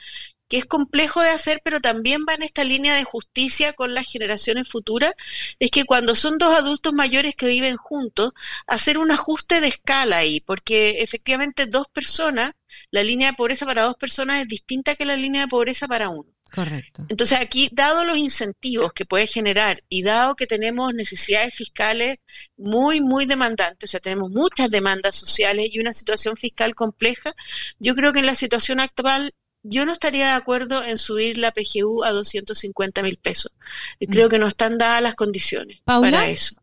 que 0.47 0.59
es 0.59 0.65
complejo 0.65 1.21
de 1.21 1.29
hacer, 1.29 1.61
pero 1.63 1.81
también 1.81 2.21
va 2.29 2.35
en 2.35 2.43
esta 2.43 2.63
línea 2.63 2.95
de 2.95 3.03
justicia 3.03 3.73
con 3.73 3.93
las 3.93 4.05
generaciones 4.05 4.69
futuras, 4.69 5.13
es 5.59 5.71
que 5.71 5.83
cuando 5.83 6.15
son 6.15 6.37
dos 6.37 6.55
adultos 6.55 6.93
mayores 6.93 7.35
que 7.35 7.47
viven 7.47 7.75
juntos, 7.75 8.33
hacer 8.67 8.97
un 8.97 9.11
ajuste 9.11 9.61
de 9.61 9.67
escala 9.67 10.17
ahí, 10.17 10.39
porque 10.41 11.01
efectivamente 11.01 11.65
dos 11.65 11.87
personas, 11.91 12.53
la 12.91 13.03
línea 13.03 13.31
de 13.31 13.37
pobreza 13.37 13.65
para 13.65 13.83
dos 13.83 13.95
personas 13.95 14.41
es 14.41 14.47
distinta 14.47 14.95
que 14.95 15.05
la 15.05 15.17
línea 15.17 15.41
de 15.41 15.47
pobreza 15.47 15.87
para 15.87 16.09
uno. 16.09 16.32
Correcto. 16.53 17.03
Entonces 17.09 17.39
aquí, 17.41 17.67
dado 17.71 18.05
los 18.05 18.15
incentivos 18.15 18.93
que 18.93 19.05
puede 19.05 19.25
generar 19.25 19.83
y 19.89 20.03
dado 20.03 20.35
que 20.35 20.45
tenemos 20.45 20.93
necesidades 20.93 21.55
fiscales 21.55 22.17
muy, 22.57 23.01
muy 23.01 23.25
demandantes, 23.25 23.89
o 23.89 23.91
sea, 23.91 23.99
tenemos 23.99 24.29
muchas 24.29 24.69
demandas 24.69 25.15
sociales 25.15 25.69
y 25.71 25.79
una 25.79 25.93
situación 25.93 26.37
fiscal 26.37 26.75
compleja, 26.75 27.33
yo 27.79 27.95
creo 27.95 28.13
que 28.13 28.19
en 28.19 28.27
la 28.27 28.35
situación 28.35 28.79
actual 28.79 29.33
yo 29.63 29.85
no 29.87 29.93
estaría 29.93 30.25
de 30.25 30.33
acuerdo 30.33 30.83
en 30.83 30.99
subir 30.99 31.39
la 31.39 31.51
PGU 31.51 32.03
a 32.03 32.11
250 32.11 33.01
mil 33.01 33.17
pesos. 33.17 33.51
Y 33.97 34.05
creo 34.05 34.27
mm. 34.27 34.29
que 34.29 34.39
no 34.39 34.47
están 34.47 34.77
dadas 34.77 35.01
las 35.01 35.15
condiciones 35.15 35.79
para 35.85 36.27
eso. 36.27 36.55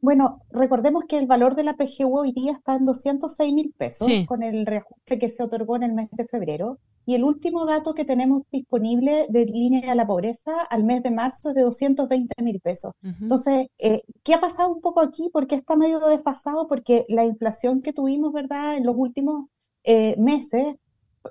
Bueno, 0.00 0.42
recordemos 0.50 1.04
que 1.06 1.18
el 1.18 1.26
valor 1.26 1.54
de 1.54 1.64
la 1.64 1.74
PGU 1.74 2.20
hoy 2.20 2.32
día 2.32 2.52
está 2.52 2.76
en 2.76 2.86
206 2.86 3.52
mil 3.52 3.74
pesos 3.76 4.08
con 4.26 4.42
el 4.42 4.64
reajuste 4.64 5.18
que 5.18 5.28
se 5.28 5.42
otorgó 5.42 5.76
en 5.76 5.82
el 5.82 5.92
mes 5.92 6.08
de 6.12 6.24
febrero. 6.24 6.78
Y 7.08 7.14
el 7.14 7.24
último 7.24 7.64
dato 7.64 7.94
que 7.94 8.04
tenemos 8.04 8.42
disponible 8.52 9.28
de 9.30 9.46
línea 9.46 9.92
a 9.92 9.94
la 9.94 10.06
pobreza 10.06 10.60
al 10.68 10.84
mes 10.84 11.02
de 11.02 11.10
marzo 11.10 11.48
es 11.48 11.54
de 11.54 11.62
220 11.62 12.42
mil 12.42 12.60
pesos. 12.60 12.92
Entonces, 13.02 13.68
eh, 13.78 14.02
¿qué 14.22 14.34
ha 14.34 14.40
pasado 14.42 14.74
un 14.74 14.82
poco 14.82 15.00
aquí? 15.00 15.30
¿Por 15.32 15.46
qué 15.46 15.54
está 15.54 15.74
medio 15.74 16.00
desfasado? 16.00 16.68
Porque 16.68 17.06
la 17.08 17.24
inflación 17.24 17.80
que 17.80 17.94
tuvimos, 17.94 18.34
¿verdad?, 18.34 18.76
en 18.76 18.84
los 18.84 18.94
últimos 18.94 19.46
eh, 19.84 20.16
meses 20.18 20.76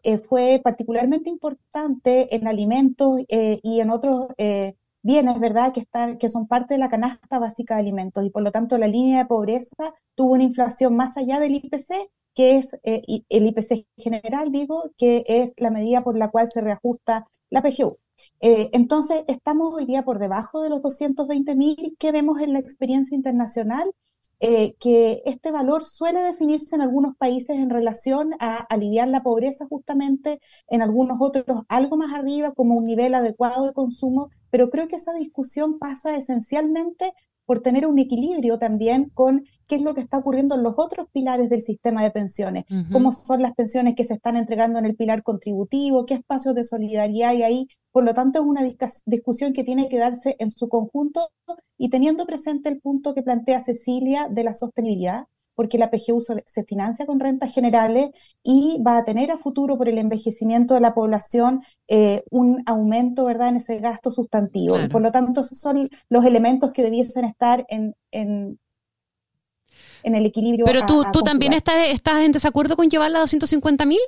eh, 0.01 0.17
fue 0.17 0.59
particularmente 0.63 1.29
importante 1.29 2.35
en 2.35 2.47
alimentos 2.47 3.21
y 3.29 3.79
en 3.79 3.91
otros 3.91 4.29
bienes, 5.03 5.39
¿verdad?, 5.39 5.73
que, 5.73 5.81
están, 5.81 6.17
que 6.17 6.29
son 6.29 6.47
parte 6.47 6.73
de 6.73 6.79
la 6.79 6.89
canasta 6.89 7.37
básica 7.37 7.75
de 7.75 7.81
alimentos 7.81 8.25
y 8.25 8.31
por 8.31 8.41
lo 8.41 8.51
tanto 8.51 8.79
la 8.79 8.87
línea 8.87 9.19
de 9.19 9.25
pobreza 9.27 9.93
tuvo 10.15 10.33
una 10.33 10.43
inflación 10.43 10.95
más 10.95 11.17
allá 11.17 11.39
del 11.39 11.53
IPC, 11.53 12.09
que 12.37 12.57
es 12.57 12.75
eh, 12.83 13.01
el 13.29 13.47
IPC 13.47 13.87
general, 13.97 14.51
digo, 14.51 14.91
que 14.95 15.23
es 15.27 15.55
la 15.57 15.71
medida 15.71 16.03
por 16.03 16.19
la 16.19 16.29
cual 16.29 16.47
se 16.51 16.61
reajusta 16.61 17.25
la 17.49 17.63
PGU. 17.63 17.97
Eh, 18.41 18.69
entonces, 18.73 19.23
estamos 19.27 19.73
hoy 19.73 19.85
día 19.87 20.05
por 20.05 20.19
debajo 20.19 20.61
de 20.61 20.69
los 20.69 20.83
220 20.83 21.55
mil 21.55 21.95
que 21.97 22.11
vemos 22.11 22.39
en 22.39 22.53
la 22.53 22.59
experiencia 22.59 23.15
internacional 23.15 23.91
eh, 24.39 24.75
que 24.79 25.23
este 25.25 25.49
valor 25.49 25.83
suele 25.83 26.21
definirse 26.21 26.75
en 26.75 26.81
algunos 26.81 27.17
países 27.17 27.57
en 27.57 27.71
relación 27.71 28.35
a 28.39 28.57
aliviar 28.57 29.07
la 29.07 29.23
pobreza 29.23 29.65
justamente, 29.65 30.39
en 30.67 30.83
algunos 30.83 31.17
otros 31.19 31.63
algo 31.69 31.97
más 31.97 32.13
arriba 32.13 32.51
como 32.51 32.75
un 32.75 32.83
nivel 32.83 33.15
adecuado 33.15 33.65
de 33.65 33.73
consumo, 33.73 34.29
pero 34.51 34.69
creo 34.69 34.87
que 34.87 34.97
esa 34.97 35.15
discusión 35.15 35.79
pasa 35.79 36.15
esencialmente 36.15 37.13
por 37.47 37.61
tener 37.61 37.87
un 37.87 37.97
equilibrio 37.97 38.59
también 38.59 39.09
con 39.13 39.45
qué 39.67 39.77
es 39.77 39.81
lo 39.81 39.95
que 39.95 40.01
está 40.01 40.17
ocurriendo 40.17 40.55
en 40.55 40.63
los 40.63 40.73
otros 40.77 41.07
pilares 41.11 41.49
del 41.49 41.61
sistema 41.61 42.03
de 42.03 42.11
pensiones, 42.11 42.65
cómo 42.91 43.13
son 43.13 43.41
las 43.41 43.55
pensiones 43.55 43.95
que 43.95 44.03
se 44.03 44.15
están 44.15 44.35
entregando 44.35 44.79
en 44.79 44.85
el 44.85 44.95
pilar 44.95 45.23
contributivo, 45.23 46.05
qué 46.05 46.15
espacios 46.15 46.53
de 46.55 46.65
solidaridad 46.65 47.29
hay 47.29 47.43
ahí. 47.43 47.67
Por 47.91 48.03
lo 48.03 48.13
tanto, 48.13 48.39
es 48.39 48.45
una 48.45 48.61
discusión 49.05 49.53
que 49.53 49.63
tiene 49.63 49.87
que 49.87 49.97
darse 49.97 50.35
en 50.39 50.51
su 50.51 50.67
conjunto 50.67 51.29
y 51.77 51.89
teniendo 51.89 52.25
presente 52.25 52.69
el 52.69 52.81
punto 52.81 53.13
que 53.13 53.23
plantea 53.23 53.63
Cecilia 53.63 54.27
de 54.29 54.43
la 54.43 54.53
sostenibilidad, 54.53 55.27
porque 55.57 55.79
la 55.79 55.89
PGU 55.89 56.21
se 56.21 56.63
financia 56.65 57.07
con 57.07 57.19
rentas 57.19 57.51
generales 57.51 58.11
y 58.43 58.79
va 58.85 58.99
a 58.99 59.03
tener 59.03 59.31
a 59.31 59.39
futuro 59.39 59.75
por 59.75 59.89
el 59.89 59.97
envejecimiento 59.97 60.75
de 60.75 60.81
la 60.81 60.93
población 60.93 61.63
eh, 61.87 62.23
un 62.29 62.61
aumento 62.67 63.25
¿verdad? 63.25 63.49
en 63.49 63.57
ese 63.57 63.79
gasto 63.79 64.11
sustantivo. 64.11 64.77
por 64.91 65.01
lo 65.01 65.11
tanto, 65.11 65.41
esos 65.41 65.57
son 65.59 65.89
los 66.09 66.25
elementos 66.25 66.71
que 66.73 66.83
debiesen 66.83 67.25
estar 67.25 67.65
en, 67.69 67.95
en, 68.11 68.59
el 70.03 70.25
equilibrio. 70.27 70.63
Pero 70.63 70.85
tú, 70.85 71.03
tú 71.11 71.23
también 71.23 71.53
estás, 71.53 71.87
estás 71.87 72.21
en 72.21 72.33
desacuerdo 72.33 72.75
con 72.75 72.87
llevarla 72.87 73.17
a 73.17 73.21
250 73.21 73.83
mil? 73.87 73.99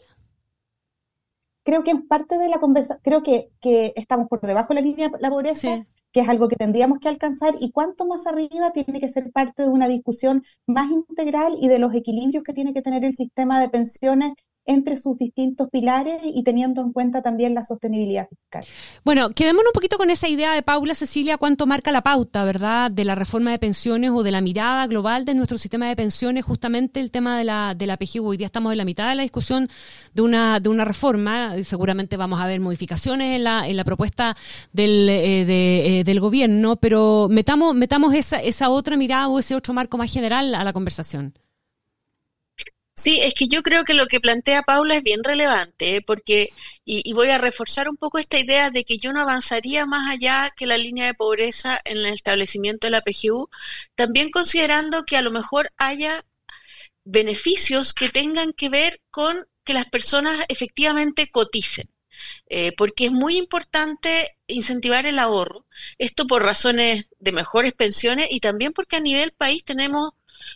Creo 1.64 1.84
que 1.84 1.90
en 1.90 2.08
parte 2.08 2.38
de 2.38 2.48
la 2.48 2.60
conversación, 2.60 3.00
creo 3.04 3.24
que, 3.24 3.50
que 3.60 3.92
estamos 3.96 4.28
por 4.28 4.40
debajo 4.42 4.76
de 4.76 4.82
la 4.82 4.82
línea 4.82 5.10
de 5.10 5.18
la 5.20 5.32
pobreza 5.32 5.82
que 6.12 6.22
es 6.22 6.30
algo 6.30 6.48
que 6.48 6.56
tendríamos 6.56 7.00
que 7.00 7.10
alcanzar, 7.10 7.56
y 7.60 7.72
cuánto 7.72 8.06
más 8.06 8.28
arriba 8.28 8.72
tiene 8.74 9.00
que 9.00 9.10
ser 9.10 9.32
parte 9.32 9.64
de 9.64 9.70
una 9.70 9.88
discusión 9.88 10.44
más 10.68 10.90
integral 10.92 11.56
y 11.60 11.68
de 11.68 11.80
los 11.80 11.94
equilibrios 11.94 12.44
que 12.44 12.54
tiene 12.54 12.74
que 12.74 12.82
tener 12.82 13.04
el 13.06 13.16
sistema 13.16 13.60
de 13.62 13.70
pensiones 13.70 14.34
entre 14.66 14.98
sus 14.98 15.18
distintos 15.18 15.68
pilares 15.72 16.22
y 16.24 16.44
teniendo 16.44 16.82
en 16.82 16.92
cuenta 16.92 17.22
también 17.22 17.56
la 17.56 17.64
sostenibilidad 17.64 18.28
fiscal. 18.28 18.64
Bueno, 19.04 19.30
quedémonos 19.30 19.70
un 19.70 19.74
poquito 19.74 19.98
con 19.98 20.10
esa 20.10 20.28
idea 20.28 20.54
de 20.54 20.62
Paula 20.62 20.94
Cecilia, 20.94 21.38
cuánto 21.38 21.66
marca 21.66 21.92
la 21.92 22.02
pauta, 22.02 22.44
¿verdad?, 22.44 22.92
de 22.92 23.04
la 23.04 23.16
reforma 23.16 23.52
de 23.52 23.60
pensiones 23.60 24.12
o 24.12 24.22
de 24.22 24.32
la 24.32 24.42
mirada 24.42 24.86
global 24.88 25.26
de 25.26 25.34
nuestro 25.34 25.58
sistema 25.58 25.88
de 25.88 25.96
pensiones, 25.96 26.46
justamente 26.46 27.00
el 27.00 27.10
tema 27.10 27.38
de 27.38 27.46
la, 27.46 27.74
de 27.76 27.88
la 27.88 27.98
PGU. 27.98 28.28
Hoy 28.28 28.38
día 28.38 28.46
estamos 28.46 28.72
en 28.72 28.78
la 28.78 28.86
mitad 28.86 29.10
de 29.10 29.16
la 29.16 29.24
discusión 29.24 29.70
de 30.14 30.22
una, 30.22 30.60
de 30.60 30.70
una 30.70 30.86
reforma, 30.86 31.56
seguramente 31.64 32.16
vamos 32.18 32.40
a 32.40 32.46
ver 32.46 32.60
modificaciones 32.60 33.36
en 33.36 33.44
la, 33.44 33.68
en 33.68 33.76
la 33.76 33.84
propuesta 33.84 34.36
del, 34.72 35.10
eh, 35.10 36.00
eh, 36.00 36.04
del 36.04 36.20
gobierno, 36.20 36.76
pero 36.76 37.28
metamos, 37.30 37.74
metamos 37.74 38.14
esa, 38.14 38.38
esa 38.42 38.70
otra 38.70 38.98
mirada 38.98 39.30
o 39.30 39.40
ese 39.40 39.56
otro 39.56 39.74
marco 39.74 39.98
más 39.98 40.12
general 40.12 40.54
a 40.54 40.64
la 40.64 40.74
conversación. 40.74 41.34
Sí, 43.00 43.22
es 43.22 43.34
que 43.34 43.48
yo 43.48 43.64
creo 43.64 43.86
que 43.86 43.94
lo 43.94 44.08
que 44.08 44.20
plantea 44.20 44.62
Paula 44.64 44.98
es 44.98 45.04
bien 45.04 45.24
relevante, 45.24 45.96
¿eh? 45.96 46.02
porque, 46.02 46.50
y, 46.84 47.14
voy 47.14 47.30
a 47.30 47.38
reforzar 47.38 47.88
un 47.88 47.96
poco 47.96 48.20
esta 48.20 48.38
idea 48.38 48.72
de 48.72 48.84
que 48.84 48.98
yo 48.98 49.14
no 49.14 49.22
avanzaría 49.22 49.86
más 49.86 50.12
allá 50.12 50.52
que 50.58 50.66
la 50.66 50.78
línea 50.78 51.06
de 51.06 51.14
pobreza 51.14 51.80
en 51.86 52.00
el 52.00 52.08
establecimiento 52.08 52.88
de 52.88 52.92
la 52.92 53.02
PGU, 53.02 53.50
también 53.96 54.32
considerando 54.32 55.06
que 55.06 55.16
a 55.16 55.22
lo 55.22 55.32
mejor 55.32 55.72
haya 55.78 56.26
beneficios 57.06 57.94
que 57.94 58.10
tengan 58.10 58.52
que 58.52 58.68
ver 58.68 59.02
con 59.12 59.48
que 59.64 59.74
las 59.74 59.86
personas 59.86 60.38
efectivamente 60.50 61.32
coticen. 61.32 61.90
Eh, 62.50 62.74
porque 62.78 63.06
es 63.06 63.12
muy 63.12 63.38
importante 63.38 64.36
incentivar 64.48 65.06
el 65.06 65.20
ahorro, 65.20 65.66
esto 65.98 66.28
por 66.28 66.44
razones 66.44 67.08
de 67.20 67.32
mejores 67.32 67.72
pensiones 67.72 68.28
y 68.30 68.42
también 68.42 68.74
porque 68.74 68.98
a 68.98 69.00
nivel 69.00 69.32
país 69.32 69.64
tenemos 69.64 70.12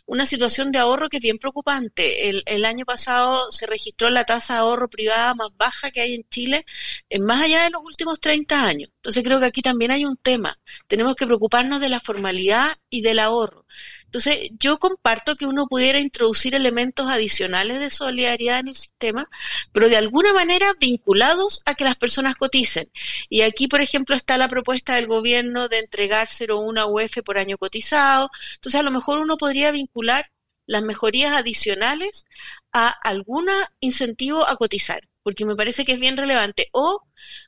una 0.06 0.25
situación 0.25 0.72
de 0.72 0.78
ahorro 0.78 1.10
que 1.10 1.18
es 1.18 1.24
bien 1.24 1.38
preocupante. 1.38 2.30
El, 2.30 2.66
año 2.66 2.86
pasado 2.86 3.52
se 3.52 3.66
registró 3.66 4.10
la 4.10 4.24
tasa 4.24 4.54
de 4.56 4.60
ahorro 4.62 4.90
privada 4.90 5.34
más 5.36 5.50
baja 5.58 5.92
que 5.92 6.02
hay 6.02 6.16
en 6.16 6.24
Chile, 6.30 6.66
en 7.10 7.24
más 7.24 7.44
allá 7.44 7.63
de 7.63 7.70
los 7.70 7.82
últimos 7.84 8.20
30 8.20 8.66
años. 8.66 8.90
Entonces 8.98 9.24
creo 9.24 9.40
que 9.40 9.46
aquí 9.48 9.62
también 9.62 9.92
hay 9.92 10.06
un 10.06 10.18
tema. 10.18 10.58
Tenemos 10.88 11.16
que 11.16 11.25
preocuparnos 11.25 11.82
de 11.82 11.90
la 11.90 12.00
formalidad 12.00 12.78
y 12.90 13.02
del 13.02 13.20
ahorro. 13.20 13.66
Entonces, 14.13 14.51
yo 14.60 14.77
comparto 14.77 15.36
que 15.36 15.48
uno 15.48 15.65
pudiera 15.65 15.98
introducir 15.98 16.53
elementos 16.53 17.10
adicionales 17.10 17.79
de 17.79 17.89
solidaridad 17.89 18.60
en 18.60 18.67
el 18.67 18.75
sistema, 18.75 19.27
pero 19.72 19.89
de 19.89 19.98
alguna 19.98 20.34
manera 20.34 20.72
vinculados 20.79 21.63
a 21.65 21.74
que 21.74 21.84
las 21.84 21.96
personas 21.96 22.36
coticen. 22.36 22.91
Y 23.27 23.41
aquí, 23.41 23.67
por 23.67 23.82
ejemplo, 23.82 24.15
está 24.15 24.38
la 24.38 24.48
propuesta 24.48 24.93
del 24.93 25.08
gobierno 25.08 25.67
de 25.67 25.79
entregar 25.79 26.27
0,1 26.27 26.86
UF 26.91 27.24
por 27.24 27.39
año 27.39 27.58
cotizado. 27.58 28.29
Entonces, 28.53 28.79
a 28.79 28.84
lo 28.84 28.91
mejor 28.91 29.17
uno 29.17 29.36
podría 29.36 29.72
vincular 29.72 30.29
las 30.67 30.84
mejorías 30.84 31.36
adicionales 31.36 32.25
a 32.72 32.89
algún 32.89 33.48
incentivo 33.79 34.48
a 34.48 34.58
cotizar 34.58 35.01
porque 35.24 35.46
me 35.46 35.55
parece 35.55 35.86
que 35.86 35.93
es 35.93 36.00
bien 36.00 36.17
relevante. 36.17 36.67
O 36.74 37.01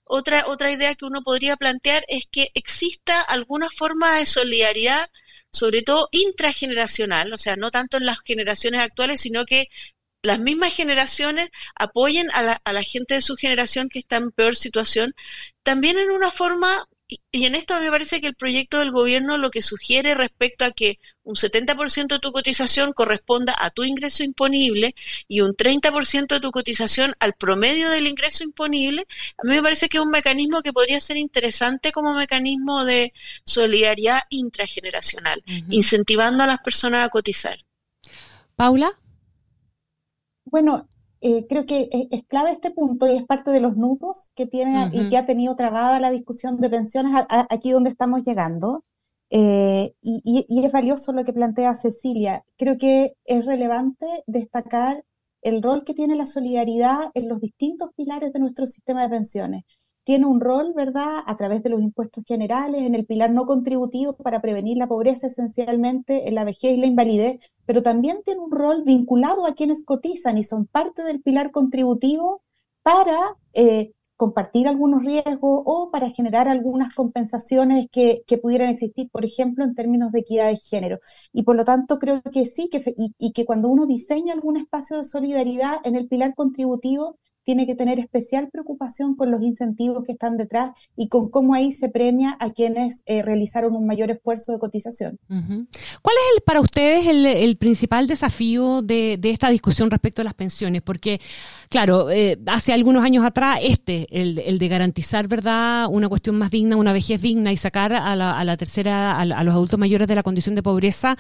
otra, 0.05 0.45
otra 0.48 0.72
idea 0.72 0.95
que 0.95 1.05
uno 1.05 1.22
podría 1.24 1.57
plantear 1.57 2.05
es 2.07 2.25
que 2.31 2.50
exista 2.53 3.22
alguna 3.22 3.69
forma 3.69 4.15
de 4.15 4.25
solidaridad 4.25 5.10
sobre 5.55 5.81
todo 5.81 6.09
intrageneracional, 6.12 7.33
o 7.33 7.38
sea, 7.38 7.55
no 7.55 7.71
tanto 7.71 7.97
en 7.97 8.05
las 8.05 8.19
generaciones 8.21 8.81
actuales, 8.81 9.21
sino 9.21 9.45
que 9.45 9.69
las 10.21 10.39
mismas 10.39 10.73
generaciones 10.73 11.49
apoyen 11.75 12.30
a 12.34 12.41
la, 12.41 12.62
a 12.63 12.73
la 12.73 12.84
gente 12.84 13.15
de 13.15 13.21
su 13.21 13.36
generación 13.36 13.89
que 13.89 13.99
está 13.99 14.17
en 14.17 14.32
peor 14.32 14.56
situación, 14.56 15.15
también 15.63 15.97
en 15.97 16.12
una 16.12 16.32
forma 16.32 16.88
y, 17.08 17.46
en 17.46 17.54
esto 17.54 17.80
me 17.80 17.91
parece 17.91 18.20
que 18.20 18.28
el 18.28 18.36
proyecto 18.36 18.80
del 18.80 18.91
gobierno 18.91 19.38
lo 19.38 19.52
que 19.52 19.62
sugiere 19.62 20.15
respecto 20.15 20.65
a 20.65 20.72
que 20.72 21.00
un 21.24 21.36
70% 21.36 22.08
de 22.08 22.20
tu 22.20 22.32
cotización 22.32 22.94
corresponda 22.94 23.56
a 23.60 23.70
tu 23.70 23.84
ingreso 23.84 24.24
imponible 24.24 24.96
y 25.28 25.41
un 25.41 25.54
30% 25.54 26.28
de 26.28 26.39
tu 26.39 26.52
cotización 26.52 27.13
al 27.20 27.34
promedio 27.34 27.89
del 27.89 28.08
ingreso 28.08 28.44
imponible, 28.44 29.06
a 29.38 29.44
mí 29.44 29.56
me 29.56 29.62
parece 29.62 29.88
que 29.88 29.98
es 29.98 30.04
un 30.04 30.12
mecanismo 30.12 30.63
que 30.63 30.74
podría 30.74 31.00
ser 31.00 31.18
interesante 31.18 31.91
como 31.91 32.15
mecanismo 32.15 32.86
de 32.86 33.13
solidaridad 33.46 34.22
intrageneracional, 34.30 35.44
incentivando 35.70 36.44
a 36.44 36.48
las 36.48 36.60
personas 36.60 37.06
a 37.06 37.10
cotizar. 37.10 37.60
Paula. 38.56 38.98
Bueno, 40.46 40.88
eh, 41.27 41.47
creo 41.49 41.65
que 41.65 41.89
es, 41.91 42.23
clave 42.27 42.51
este 42.51 42.69
punto 42.69 43.07
y 43.07 43.17
es 43.17 43.25
parte 43.25 43.49
de 43.49 43.59
los 43.59 43.75
nudos 43.75 44.31
que 44.35 44.45
tiene 44.45 44.91
y 44.93 45.09
que 45.09 45.17
ha 45.17 45.25
tenido 45.25 45.55
trabada 45.55 45.99
la 45.99 46.11
discusión 46.11 46.57
de 46.57 46.69
pensiones 46.69 47.25
aquí 47.49 47.71
donde 47.71 47.89
estamos 47.89 48.21
llegando. 48.23 48.83
Eh, 49.31 49.95
y, 50.01 50.45
es 50.63 50.71
valioso 50.71 51.13
lo 51.13 51.25
que 51.25 51.33
plantea 51.33 51.73
Cecilia. 51.73 52.43
Creo 52.57 52.77
que 52.77 53.15
es 53.25 53.43
relevante 53.43 54.05
destacar 54.27 55.03
el 55.41 55.63
rol 55.63 55.83
que 55.83 55.95
tiene 55.95 56.15
la 56.15 56.27
solidaridad 56.27 57.09
en 57.15 57.27
los 57.27 57.41
distintos 57.41 57.89
pilares 57.95 58.31
de 58.31 58.39
nuestro 58.39 58.67
sistema 58.67 59.01
de 59.01 59.09
pensiones 59.09 59.63
tiene 60.06 60.28
un 60.28 60.39
rol, 60.39 60.74
¿verdad?, 60.76 61.24
a 61.26 61.36
través 61.36 61.63
de 61.63 61.70
los 61.70 61.82
impuestos 61.82 62.24
generales, 62.26 62.84
en 62.84 62.96
el 62.96 63.06
pilar 63.08 63.32
no 63.32 63.46
contributivo 63.46 64.15
para 64.15 64.39
prevenir 64.39 64.78
la 64.78 64.88
pobreza 64.88 65.28
esencialmente, 65.28 66.28
en 66.30 66.36
la 66.36 66.46
vejez 66.46 66.74
y 66.74 66.78
la 66.78 66.86
invalidez, 66.86 67.39
pero 67.65 67.82
también 67.84 68.22
tiene 68.24 68.39
un 68.41 68.52
rol 68.52 68.84
vinculado 68.84 69.48
a 69.48 69.56
quienes 69.56 69.84
cotizan 69.84 70.38
y 70.38 70.44
son 70.44 70.68
parte 70.68 71.04
del 71.04 71.22
pilar 71.24 71.52
contributivo 71.52 72.44
para 72.84 73.36
eh, 73.54 73.94
compartir 74.15 74.68
algunos 74.68 75.04
riesgos 75.04 75.63
o 75.65 75.89
para 75.91 76.12
generar 76.12 76.48
algunas 76.48 76.94
compensaciones 76.94 77.88
que, 77.91 78.24
pudieran 78.41 78.70
existir, 78.70 79.10
por 79.10 79.26
ejemplo, 79.26 79.65
en 79.65 79.74
términos 79.74 80.12
de 80.12 80.20
equidad 80.20 80.50
de 80.50 80.58
género. 80.58 81.00
Y 81.34 81.44
por 81.44 81.56
lo 81.56 81.65
tanto, 81.65 81.98
creo 81.98 82.22
que 82.22 82.46
sí, 82.46 82.70
que, 82.70 82.94
y 82.96 83.32
que 83.34 83.46
cuando 83.46 83.70
uno 83.70 83.88
diseña 83.88 84.34
algún 84.34 84.58
espacio 84.58 84.98
de 84.98 85.06
solidaridad 85.06 85.78
en 85.84 85.96
el 85.96 86.08
pilar 86.08 86.36
contributivo, 86.36 87.18
tiene 87.45 87.67
que 87.67 87.75
tener 87.75 87.99
especial 87.99 88.49
preocupación 88.49 89.15
con 89.15 89.31
los 89.31 89.41
incentivos 89.41 90.03
que 90.03 90.13
están 90.13 90.36
detrás 90.36 90.71
y 90.97 91.08
con 91.08 91.29
cómo 91.29 91.53
ahí 91.53 91.71
se 91.71 91.89
premia 91.89 92.36
a 92.39 92.49
quienes 92.49 93.03
eh, 93.05 93.21
realizaron 93.21 93.75
un 93.75 93.86
mayor 93.86 94.10
esfuerzo 94.10 94.51
de 94.51 94.60
cotización. 94.60 95.19
¿Cuál 95.27 96.15
es 96.17 96.38
el, 96.38 96.43
para 96.43 96.60
ustedes 96.60 97.05
el, 97.08 97.55
principal 97.58 98.08
desafío 98.08 98.81
de, 98.81 99.19
esta 99.23 99.49
discusión 99.49 99.91
respecto 99.91 100.21
a 100.21 100.25
las 100.25 100.34
pensiones? 100.34 100.81
Porque, 100.81 101.21
claro, 101.69 102.10
eh, 102.10 102.39
hace 102.47 102.73
algunos 102.73 103.03
años 103.03 103.23
atrás, 103.23 103.60
este, 103.62 104.08
el, 104.10 104.58
de 104.58 104.67
garantizar, 104.67 105.27
¿verdad?, 105.27 105.88
una 105.89 106.10
cuestión 106.10 106.38
más 106.38 106.49
digna, 106.49 106.75
una 106.75 106.93
vejez 106.93 107.21
digna 107.21 107.51
y 107.51 107.58
sacar 107.58 107.93
a 107.93 108.15
la, 108.15 108.58
tercera, 108.58 109.19
a, 109.19 109.43
los 109.43 109.53
adultos 109.53 109.79
mayores 109.79 110.08
de 110.08 110.15
la 110.15 110.23
condición 110.23 110.55
de 110.55 110.63
pobreza 110.63 111.15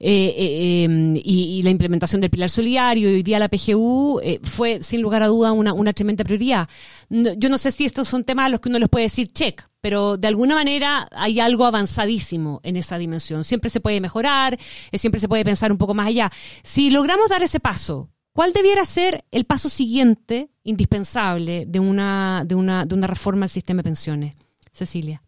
eh, 0.00 0.86
y, 1.22 1.62
la 1.62 1.70
implementación 1.70 2.20
del 2.20 2.30
pilar 2.30 2.48
solidario 2.48 3.10
y 3.10 3.14
hoy 3.14 3.22
día 3.22 3.38
la 3.38 3.48
PGU 3.48 4.20
fue, 4.44 4.80
sin 4.80 5.02
lugar 5.02 5.22
a 5.22 5.26
duda, 5.26 5.52
una, 5.58 5.72
una 5.72 5.92
tremenda 5.92 6.24
prioridad. 6.24 6.68
yo 7.10 7.48
no 7.48 7.58
sé 7.58 7.72
si 7.72 7.84
estos 7.84 8.08
son 8.08 8.24
temas 8.24 8.46
a 8.46 8.48
los 8.48 8.60
que 8.60 8.68
uno 8.68 8.78
les 8.78 8.88
puede 8.88 9.04
decir 9.04 9.28
check, 9.32 9.68
pero 9.80 10.16
de 10.16 10.28
alguna 10.28 10.54
manera 10.54 11.08
hay 11.12 11.40
algo 11.40 11.66
avanzadísimo 11.66 12.60
en 12.62 12.76
esa 12.76 12.98
dimensión. 12.98 13.44
Siempre 13.44 13.70
se 13.70 13.80
puede 13.80 14.00
mejorar, 14.00 14.58
eh, 14.90 14.98
siempre 14.98 15.20
se 15.20 15.28
puede 15.28 15.44
pensar 15.44 15.72
un 15.72 15.78
poco 15.78 15.94
más 15.94 16.08
allá. 16.08 16.30
Si 16.62 16.90
logramos 16.90 17.28
dar 17.28 17.42
ese 17.42 17.60
paso, 17.60 18.10
¿cuál 18.32 18.52
debiera 18.52 18.84
ser 18.84 19.24
el 19.30 19.44
paso 19.44 19.68
siguiente 19.68 20.50
indispensable 20.64 21.64
de 21.66 21.80
una, 21.80 22.44
de 22.46 22.54
una, 22.54 22.86
de 22.86 22.94
una 22.94 23.06
reforma 23.06 23.44
al 23.44 23.50
sistema 23.50 23.78
de 23.78 23.84
pensiones? 23.84 24.34
Cecilia. 24.72 25.22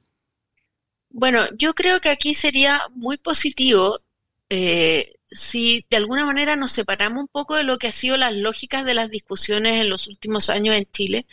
Bueno, 1.10 1.40
yo 1.58 1.74
creo 1.74 2.00
que 2.00 2.08
aquí 2.08 2.34
sería 2.34 2.80
muy 2.94 3.18
positivo 3.18 4.00
eh, 4.50 5.14
si 5.30 5.86
de 5.88 5.96
alguna 5.96 6.26
manera 6.26 6.56
nos 6.56 6.72
separamos 6.72 7.22
un 7.22 7.28
poco 7.28 7.56
de 7.56 7.64
lo 7.64 7.78
que 7.78 7.86
ha 7.86 7.92
sido 7.92 8.16
las 8.16 8.34
lógicas 8.34 8.84
de 8.84 8.94
las 8.94 9.10
discusiones 9.10 9.80
en 9.80 9.88
los 9.88 10.08
últimos 10.08 10.50
años 10.50 10.74
en 10.74 10.86
Chile, 10.90 11.26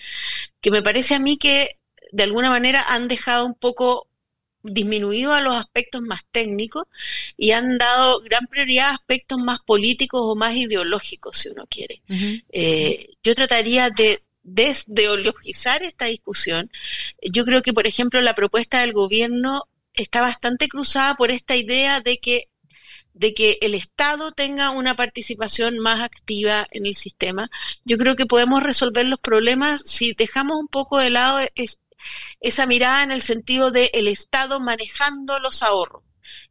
que 0.61 0.71
me 0.71 0.83
parece 0.83 1.15
a 1.15 1.19
mí 1.19 1.37
que 1.37 1.79
de 2.11 2.23
alguna 2.23 2.49
manera 2.49 2.83
han 2.87 3.07
dejado 3.07 3.45
un 3.45 3.55
poco 3.55 4.07
disminuido 4.63 5.33
a 5.33 5.41
los 5.41 5.55
aspectos 5.55 6.01
más 6.01 6.21
técnicos 6.31 6.85
y 7.37 7.51
han 7.51 7.77
dado 7.77 8.21
gran 8.21 8.47
prioridad 8.47 8.89
a 8.89 8.93
aspectos 8.93 9.39
más 9.39 9.59
políticos 9.59 10.21
o 10.23 10.35
más 10.35 10.55
ideológicos, 10.55 11.37
si 11.37 11.49
uno 11.49 11.65
quiere. 11.67 12.01
Eh, 12.51 13.15
yo 13.23 13.33
trataría 13.35 13.89
de 13.89 14.23
desdeologizar 14.43 15.83
esta 15.83 16.05
discusión. 16.05 16.71
Yo 17.21 17.45
creo 17.45 17.61
que, 17.61 17.73
por 17.73 17.87
ejemplo, 17.87 18.21
la 18.21 18.35
propuesta 18.35 18.81
del 18.81 18.93
gobierno 18.93 19.63
está 19.93 20.21
bastante 20.21 20.67
cruzada 20.67 21.15
por 21.15 21.31
esta 21.31 21.55
idea 21.55 22.01
de 22.01 22.19
que 22.19 22.49
de 23.17 23.33
que 23.33 23.57
el 23.61 23.73
Estado 23.73 24.31
tenga 24.31 24.69
una 24.71 24.95
participación 24.95 25.79
más 25.79 26.01
activa 26.01 26.67
en 26.71 26.85
el 26.85 26.95
sistema. 26.95 27.49
Yo 27.85 27.97
creo 27.97 28.15
que 28.15 28.25
podemos 28.25 28.63
resolver 28.63 29.05
los 29.05 29.19
problemas 29.19 29.81
si 29.85 30.13
dejamos 30.13 30.57
un 30.57 30.67
poco 30.67 30.97
de 30.97 31.09
lado 31.09 31.39
esa 32.39 32.65
mirada 32.65 33.03
en 33.03 33.11
el 33.11 33.21
sentido 33.21 33.71
de 33.71 33.91
el 33.93 34.07
Estado 34.07 34.59
manejando 34.59 35.39
los 35.39 35.63
ahorros. 35.63 36.03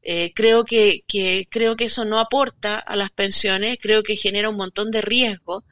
Eh, 0.03 0.33
creo 0.35 0.65
que, 0.65 1.05
creo 1.51 1.77
que 1.77 1.85
eso 1.85 2.05
no 2.05 2.19
aporta 2.19 2.79
a 2.79 2.97
las 2.97 3.11
pensiones, 3.11 3.79
creo 3.81 4.03
que 4.03 4.17
genera 4.17 4.49
un 4.49 4.57
montón 4.57 4.91
de 4.91 5.03
riesgo. 5.03 5.65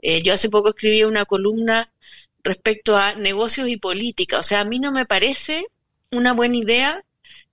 Eh, 0.00 0.22
yo 0.22 0.34
hace 0.34 0.50
poco 0.50 0.70
escribí 0.70 1.04
una 1.04 1.24
columna 1.24 1.92
respecto 2.44 2.96
a 2.96 3.14
negocios 3.14 3.68
y 3.68 3.76
política. 3.76 4.38
O 4.38 4.42
sea, 4.42 4.60
a 4.60 4.64
mí 4.64 4.78
no 4.78 4.92
me 4.92 5.06
parece 5.06 5.66
una 6.10 6.32
buena 6.32 6.56
idea 6.56 7.04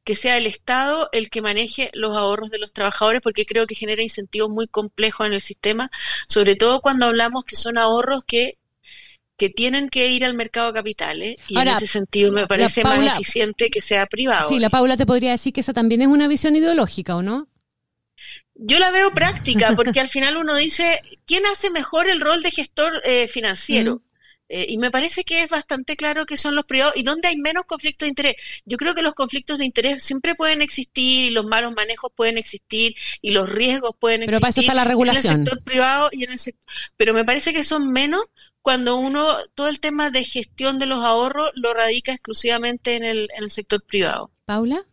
que 0.06 0.16
sea 0.16 0.38
el 0.38 0.46
Estado 0.46 1.10
el 1.12 1.30
que 1.30 1.42
maneje 1.42 1.90
los 1.94 2.16
ahorros 2.16 2.52
de 2.52 2.60
los 2.60 2.72
trabajadores, 2.72 3.22
porque 3.22 3.46
creo 3.46 3.68
que 3.68 3.76
genera 3.76 4.02
incentivos 4.02 4.50
muy 4.50 4.68
complejos 4.68 5.28
en 5.28 5.34
el 5.34 5.42
sistema, 5.42 5.92
sobre 6.28 6.56
todo 6.56 6.80
cuando 6.80 7.08
hablamos 7.08 7.44
que 7.44 7.58
son 7.58 7.78
ahorros 7.78 8.24
que 8.26 8.58
que 9.38 9.50
tienen 9.50 9.90
que 9.90 10.08
ir 10.08 10.24
al 10.24 10.34
mercado 10.34 10.68
de 10.68 10.74
capitales 10.74 11.38
y 11.50 11.60
en 11.60 11.68
ese 11.68 11.88
sentido 11.88 12.32
me 12.32 12.48
parece 12.48 12.84
más 12.84 13.16
eficiente 13.16 13.70
que 13.70 13.82
sea 13.82 14.06
privado. 14.06 14.48
Sí, 14.48 14.60
la 14.60 14.70
Paula 14.70 14.96
te 14.96 15.06
podría 15.06 15.32
decir 15.32 15.52
que 15.52 15.60
esa 15.60 15.74
también 15.74 16.02
es 16.02 16.08
una 16.08 16.30
visión 16.30 16.56
ideológica, 16.56 17.18
¿o 17.18 17.22
no? 17.22 17.50
Yo 18.54 18.80
la 18.80 18.92
veo 18.92 19.12
práctica, 19.12 19.74
porque 19.76 20.00
al 20.00 20.08
final 20.08 20.38
uno 20.38 20.56
dice, 20.56 21.02
¿quién 21.26 21.46
hace 21.48 21.70
mejor 21.70 22.08
el 22.08 22.22
rol 22.22 22.42
de 22.42 22.52
gestor 22.52 23.02
eh, 23.04 23.28
financiero? 23.28 24.02
Eh, 24.48 24.68
y 24.70 24.78
me 24.78 24.92
parece 24.92 25.24
que 25.24 25.42
es 25.42 25.50
bastante 25.50 25.96
claro 25.96 26.26
que 26.26 26.38
son 26.38 26.56
los 26.56 26.66
privados 26.66 26.96
y 26.96 27.04
donde 27.04 27.30
hay 27.30 27.38
menos 27.38 27.66
conflictos 27.66 28.06
de 28.06 28.10
interés. 28.10 28.36
Yo 28.66 28.78
creo 28.78 28.94
que 28.94 29.02
los 29.02 29.16
conflictos 29.16 29.58
de 29.58 29.66
interés 29.66 30.04
siempre 30.04 30.36
pueden 30.36 30.62
existir 30.62 31.26
y 31.26 31.30
los 31.32 31.46
malos 31.46 31.74
manejos 31.74 32.12
pueden 32.16 32.38
existir 32.38 32.96
y 33.22 33.32
los 33.32 33.50
riesgos 33.50 33.96
pueden 34.00 34.22
existir. 34.22 34.32
Pero 34.32 34.42
para 34.42 34.50
eso 34.50 34.62
está 34.62 34.74
la 34.76 34.84
regulación. 34.84 35.34
En 35.34 35.40
el 35.40 35.46
sector 35.48 35.64
privado 35.64 36.10
y 36.12 36.24
en 36.26 36.32
el 36.32 36.40
sector. 36.40 36.74
Pero 36.96 37.14
me 37.14 37.26
parece 37.26 37.54
que 37.54 37.64
son 37.64 37.92
menos 37.92 38.24
cuando 38.62 38.98
uno, 38.98 39.28
todo 39.56 39.68
el 39.68 39.80
tema 39.80 40.10
de 40.10 40.24
gestión 40.24 40.80
de 40.80 40.86
los 40.86 41.04
ahorros 41.04 41.52
lo 41.56 41.74
radica 41.74 42.12
exclusivamente 42.12 42.96
en 42.96 43.04
el, 43.04 43.30
en 43.36 43.44
el 43.44 43.50
sector 43.50 43.84
privado. 43.84 44.32
Paula. 44.46 44.86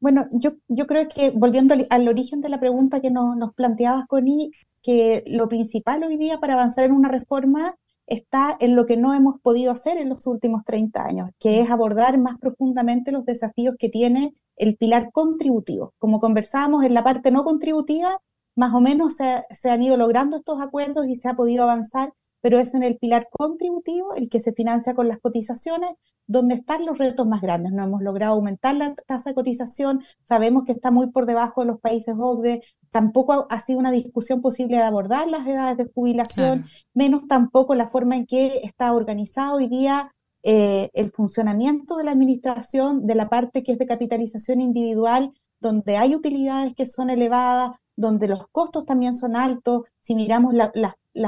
Bueno, 0.00 0.26
yo, 0.32 0.52
yo 0.68 0.86
creo 0.86 1.08
que 1.08 1.30
volviendo 1.30 1.74
al, 1.88 2.08
origen 2.08 2.40
de 2.40 2.48
la 2.48 2.58
pregunta 2.58 3.00
que 3.00 3.10
nos, 3.10 3.36
nos 3.36 3.54
planteabas, 3.54 4.06
Connie, 4.08 4.50
que 4.82 5.22
lo 5.26 5.48
principal 5.48 6.02
hoy 6.02 6.16
día 6.16 6.40
para 6.40 6.54
avanzar 6.54 6.84
en 6.84 6.92
una 6.92 7.08
reforma 7.08 7.76
está 8.06 8.56
en 8.60 8.76
lo 8.76 8.86
que 8.86 8.96
no 8.96 9.14
hemos 9.14 9.40
podido 9.40 9.72
hacer 9.72 9.98
en 9.98 10.08
los 10.08 10.26
últimos 10.26 10.64
30 10.64 11.04
años, 11.04 11.30
que 11.38 11.60
es 11.60 11.70
abordar 11.70 12.18
más 12.18 12.38
profundamente 12.38 13.12
los 13.12 13.24
desafíos 13.24 13.76
que 13.78 13.88
tiene 13.88 14.34
el 14.56 14.76
pilar 14.76 15.10
contributivo. 15.12 15.94
Como 15.98 16.20
conversábamos 16.20 16.84
en 16.84 16.94
la 16.94 17.04
parte 17.04 17.30
no 17.30 17.44
contributiva, 17.44 18.20
más 18.54 18.74
o 18.74 18.80
menos 18.80 19.16
se, 19.16 19.70
han 19.70 19.82
ido 19.82 19.96
logrando 19.96 20.36
estos 20.36 20.60
acuerdos 20.60 21.06
y 21.06 21.16
se 21.16 21.28
ha 21.28 21.34
podido 21.34 21.64
avanzar, 21.64 22.12
pero 22.40 22.58
es 22.58 22.74
en 22.74 22.82
el 22.82 22.98
pilar 22.98 23.28
contributivo, 23.30 24.14
el 24.14 24.28
que 24.28 24.40
se 24.40 24.52
financia 24.52 24.94
con 24.94 25.08
las 25.08 25.18
cotizaciones, 25.20 25.90
donde 26.26 26.56
están 26.56 26.84
los 26.84 26.98
retos 26.98 27.26
más 27.26 27.40
grandes. 27.40 27.72
No 27.72 27.84
hemos 27.84 28.02
logrado 28.02 28.34
aumentar 28.34 28.76
la 28.76 28.94
tasa 29.06 29.30
de 29.30 29.34
cotización, 29.34 30.02
sabemos 30.22 30.64
que 30.64 30.72
está 30.72 30.90
muy 30.90 31.10
por 31.10 31.26
debajo 31.26 31.62
de 31.62 31.68
los 31.68 31.80
países 31.80 32.14
OCDE, 32.18 32.62
tampoco 32.92 33.46
ha 33.50 33.60
sido 33.60 33.78
una 33.78 33.90
discusión 33.90 34.40
posible 34.40 34.76
de 34.76 34.82
abordar 34.84 35.26
las 35.26 35.46
edades 35.46 35.78
de 35.78 35.90
jubilación, 35.92 36.66
menos 36.94 37.26
tampoco 37.26 37.74
la 37.74 37.88
forma 37.88 38.16
en 38.16 38.26
que 38.26 38.60
está 38.62 38.92
organizado 38.92 39.56
hoy 39.56 39.66
día 39.66 40.12
eh, 40.44 40.90
el 40.92 41.10
funcionamiento 41.10 41.96
de 41.96 42.04
la 42.04 42.12
administración, 42.12 43.06
de 43.06 43.14
la 43.14 43.28
parte 43.28 43.62
que 43.62 43.72
es 43.72 43.78
de 43.78 43.86
capitalización 43.86 44.60
individual, 44.60 45.32
donde 45.60 45.96
hay 45.96 46.14
utilidades 46.14 46.74
que 46.74 46.86
son 46.86 47.10
elevadas, 47.10 47.76
donde 47.96 48.28
los 48.28 48.48
costos 48.48 48.84
también 48.84 49.14
son 49.14 49.36
altos, 49.36 49.82
si 50.00 50.14
miramos 50.14 50.52
la, 50.54 50.72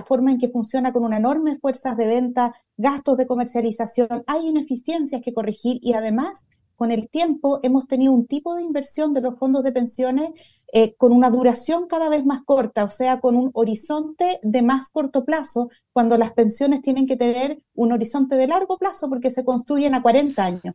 forma 0.07 0.33
en 0.33 0.39
que 0.39 0.49
funciona 0.49 0.93
con 0.93 1.05
una 1.05 1.19
enorme 1.19 1.59
fuerzas 1.59 1.97
de 1.97 2.07
venta, 2.07 2.55
gastos 2.77 3.17
de 3.17 3.27
comercialización, 3.27 4.25
hay 4.27 4.49
ineficiencias 4.49 5.23
que 5.23 5.33
corregir 5.33 5.79
y 5.81 5.95
además 5.95 6.47
con 6.75 6.91
el 6.91 7.09
tiempo 7.09 7.61
hemos 7.63 7.87
tenido 7.87 8.13
un 8.13 8.27
tipo 8.27 8.57
de 8.57 8.63
inversión 8.63 9.15
de 9.15 9.21
los 9.21 9.39
fondos 9.39 9.63
de 9.63 9.73
pensiones 9.73 10.31
eh, 10.75 10.95
con 10.97 11.13
una 11.13 11.31
duración 11.31 11.87
cada 11.87 12.11
vez 12.11 12.27
más 12.27 12.43
corta, 12.45 12.85
o 12.85 12.91
sea, 12.91 13.21
con 13.21 13.37
un 13.37 13.51
horizonte 13.55 14.41
de 14.43 14.61
más 14.61 14.91
corto 14.91 15.25
plazo, 15.25 15.71
cuando 15.93 16.19
las 16.19 16.33
pensiones 16.33 16.83
tienen 16.83 17.07
que 17.07 17.17
tener 17.17 17.63
un 17.75 17.93
horizonte 17.93 18.37
de 18.37 18.49
largo 18.49 18.77
plazo 18.77 19.09
porque 19.09 19.31
se 19.31 19.45
construyen 19.45 19.95
a 19.95 20.03
40 20.03 20.45
años. 20.45 20.75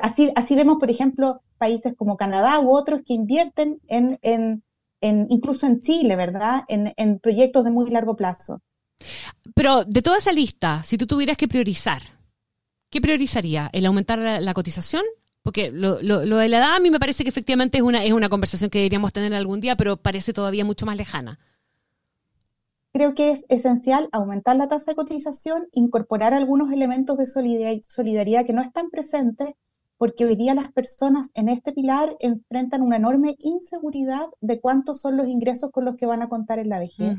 así, 0.00 0.54
vemos, 0.54 0.78
por 0.78 0.90
ejemplo, 0.90 1.42
países 1.58 1.94
como 1.94 2.16
Canadá 2.16 2.60
u 2.60 2.70
otros 2.74 3.02
que 3.04 3.12
invierten 3.12 3.80
en 3.88 4.62
incluso 5.02 5.66
en 5.66 5.80
Chile, 5.80 6.16
¿verdad? 6.16 6.64
En, 6.68 7.18
proyectos 7.18 7.64
de 7.64 7.70
muy 7.70 7.90
largo 7.90 8.16
plazo. 8.16 8.60
Pero 9.54 9.84
de 9.84 10.02
toda 10.02 10.18
esa 10.18 10.32
lista, 10.32 10.82
si 10.82 10.98
tú 10.98 11.06
tuvieras 11.06 11.36
que 11.36 11.48
priorizar, 11.48 12.02
¿qué 12.90 13.00
priorizaría? 13.00 13.70
¿El 13.72 13.86
aumentar 13.86 14.18
la, 14.18 14.54
cotización? 14.54 15.02
Porque 15.42 15.70
lo, 15.72 15.96
de 15.96 16.48
la 16.48 16.58
edad 16.58 16.76
a 16.76 16.80
mí 16.80 16.90
me 16.90 17.00
parece 17.00 17.22
que 17.22 17.30
efectivamente 17.30 17.78
es 17.78 17.82
una, 17.82 18.04
es 18.04 18.12
una 18.12 18.28
conversación 18.28 18.70
que 18.70 18.78
deberíamos 18.78 19.12
tener 19.12 19.32
algún 19.34 19.60
día, 19.60 19.76
pero 19.76 19.96
parece 19.96 20.32
todavía 20.32 20.64
mucho 20.64 20.86
más 20.86 20.96
lejana. 20.96 21.38
Creo 22.92 23.14
que 23.14 23.30
es 23.30 23.46
esencial 23.48 24.08
aumentar 24.12 24.56
la 24.56 24.68
tasa 24.68 24.90
de 24.90 24.96
cotización, 24.96 25.68
incorporar 25.72 26.34
algunos 26.34 26.72
elementos 26.72 27.16
de 27.18 27.26
solidaridad 27.26 28.44
que 28.44 28.52
no 28.52 28.62
están 28.62 28.90
presentes 28.90 29.54
porque 30.00 30.24
hoy 30.24 30.34
día 30.34 30.54
las 30.54 30.72
personas 30.72 31.30
en 31.34 31.50
este 31.50 31.72
pilar 31.72 32.16
enfrentan 32.20 32.80
una 32.80 32.96
enorme 32.96 33.36
inseguridad 33.38 34.28
de 34.40 34.58
cuántos 34.58 34.98
son 35.02 35.18
los 35.18 35.28
ingresos 35.28 35.70
con 35.70 35.84
los 35.84 35.96
que 35.96 36.06
van 36.06 36.22
a 36.22 36.30
contar 36.30 36.58
en 36.58 36.70
la 36.70 36.78
vejez. 36.78 37.18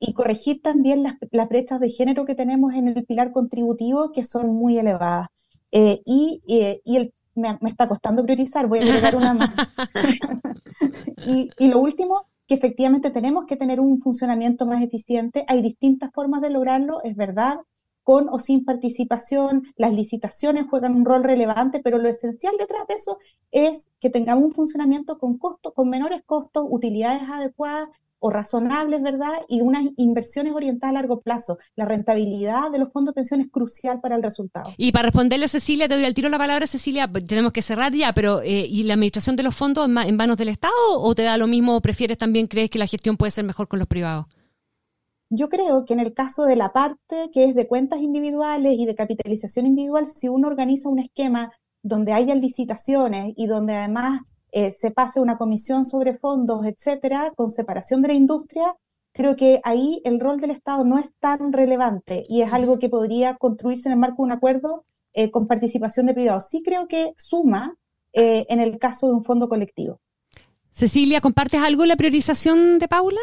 Y 0.00 0.12
corregir 0.12 0.62
también 0.62 1.04
las, 1.04 1.48
brechas 1.48 1.78
de 1.78 1.90
género 1.90 2.24
que 2.24 2.34
tenemos 2.34 2.74
en 2.74 2.88
el 2.88 3.04
pilar 3.04 3.30
contributivo, 3.30 4.10
que 4.10 4.24
son 4.24 4.52
muy 4.52 4.78
elevadas. 4.78 5.28
Eh, 5.70 6.02
y, 6.04 6.42
eh, 6.48 6.82
me, 7.34 7.58
está 7.66 7.88
costando 7.88 8.22
priorizar, 8.22 8.66
voy 8.66 8.80
a 8.80 8.82
agregar 8.82 9.16
una 9.16 9.34
más. 9.34 9.50
y, 11.26 11.48
y 11.58 11.68
lo 11.68 11.78
último, 11.80 12.26
que 12.46 12.54
efectivamente 12.54 13.10
tenemos 13.10 13.46
que 13.46 13.56
tener 13.56 13.80
un 13.80 14.00
funcionamiento 14.00 14.66
más 14.66 14.82
eficiente. 14.82 15.44
Hay 15.48 15.62
distintas 15.62 16.10
formas 16.12 16.42
de 16.42 16.50
lograrlo, 16.50 17.02
es 17.02 17.16
verdad, 17.16 17.60
con 18.02 18.28
o 18.28 18.38
sin 18.38 18.64
participación, 18.64 19.62
las 19.76 19.92
licitaciones 19.92 20.66
juegan 20.68 20.96
un 20.96 21.04
rol 21.04 21.22
relevante, 21.22 21.80
pero 21.80 21.98
lo 21.98 22.08
esencial 22.08 22.54
detrás 22.58 22.86
de 22.88 22.94
eso 22.94 23.18
es 23.50 23.90
que 24.00 24.10
tengamos 24.10 24.44
un 24.44 24.52
funcionamiento 24.52 25.18
con 25.18 25.38
costos, 25.38 25.72
con 25.72 25.88
menores 25.88 26.22
costos, 26.26 26.66
utilidades 26.68 27.22
adecuadas 27.22 27.88
o 28.22 28.30
razonables, 28.30 29.02
¿verdad? 29.02 29.32
Y 29.48 29.60
unas 29.60 29.84
inversiones 29.96 30.54
orientadas 30.54 30.94
a 30.94 31.00
largo 31.00 31.20
plazo. 31.20 31.58
La 31.74 31.84
rentabilidad 31.84 32.70
de 32.70 32.78
los 32.78 32.92
fondos 32.92 33.12
de 33.12 33.16
pensión 33.16 33.40
es 33.40 33.50
crucial 33.50 34.00
para 34.00 34.14
el 34.14 34.22
resultado. 34.22 34.70
Y 34.76 34.92
para 34.92 35.06
responderle 35.06 35.46
a 35.46 35.48
Cecilia, 35.48 35.88
te 35.88 35.94
doy 35.94 36.04
al 36.04 36.14
tiro 36.14 36.28
la 36.28 36.38
palabra, 36.38 36.66
Cecilia, 36.68 37.10
tenemos 37.26 37.52
que 37.52 37.62
cerrar 37.62 37.92
ya, 37.92 38.12
pero 38.14 38.40
eh, 38.40 38.64
¿y 38.68 38.84
la 38.84 38.94
administración 38.94 39.34
de 39.34 39.42
los 39.42 39.56
fondos 39.56 39.86
en 39.86 40.16
manos 40.16 40.36
del 40.36 40.48
Estado 40.48 40.72
o 40.88 41.14
te 41.16 41.24
da 41.24 41.36
lo 41.36 41.48
mismo 41.48 41.76
o 41.76 41.80
prefieres 41.80 42.16
también, 42.16 42.46
crees 42.46 42.70
que 42.70 42.78
la 42.78 42.86
gestión 42.86 43.16
puede 43.16 43.32
ser 43.32 43.44
mejor 43.44 43.66
con 43.66 43.80
los 43.80 43.88
privados? 43.88 44.26
Yo 45.28 45.48
creo 45.48 45.84
que 45.84 45.94
en 45.94 46.00
el 46.00 46.14
caso 46.14 46.44
de 46.44 46.56
la 46.56 46.72
parte 46.72 47.30
que 47.32 47.44
es 47.44 47.54
de 47.56 47.66
cuentas 47.66 48.02
individuales 48.02 48.76
y 48.78 48.86
de 48.86 48.94
capitalización 48.94 49.66
individual, 49.66 50.06
si 50.06 50.28
uno 50.28 50.46
organiza 50.46 50.88
un 50.88 51.00
esquema 51.00 51.50
donde 51.82 52.12
haya 52.12 52.34
licitaciones 52.34 53.32
y 53.36 53.46
donde 53.46 53.74
además 53.74 54.20
eh, 54.52 54.70
se 54.70 54.90
pase 54.90 55.20
una 55.20 55.38
comisión 55.38 55.84
sobre 55.84 56.16
fondos, 56.16 56.64
etcétera, 56.66 57.32
con 57.34 57.50
separación 57.50 58.02
de 58.02 58.08
la 58.08 58.14
industria, 58.14 58.76
creo 59.12 59.36
que 59.36 59.60
ahí 59.64 60.00
el 60.04 60.20
rol 60.20 60.40
del 60.40 60.50
Estado 60.50 60.84
no 60.84 60.98
es 60.98 61.14
tan 61.18 61.52
relevante 61.52 62.24
y 62.28 62.42
es 62.42 62.52
algo 62.52 62.78
que 62.78 62.88
podría 62.88 63.36
construirse 63.36 63.88
en 63.88 63.94
el 63.94 63.98
marco 63.98 64.22
de 64.22 64.26
un 64.26 64.32
acuerdo 64.32 64.84
eh, 65.14 65.30
con 65.30 65.46
participación 65.46 66.06
de 66.06 66.14
privados. 66.14 66.48
Sí 66.48 66.62
creo 66.62 66.88
que 66.88 67.14
suma 67.18 67.76
eh, 68.12 68.46
en 68.48 68.60
el 68.60 68.78
caso 68.78 69.06
de 69.06 69.14
un 69.14 69.24
fondo 69.24 69.48
colectivo. 69.48 70.00
Cecilia, 70.70 71.20
¿compartes 71.20 71.60
algo 71.60 71.84
la 71.84 71.96
priorización 71.96 72.78
de 72.78 72.88
Paula? 72.88 73.20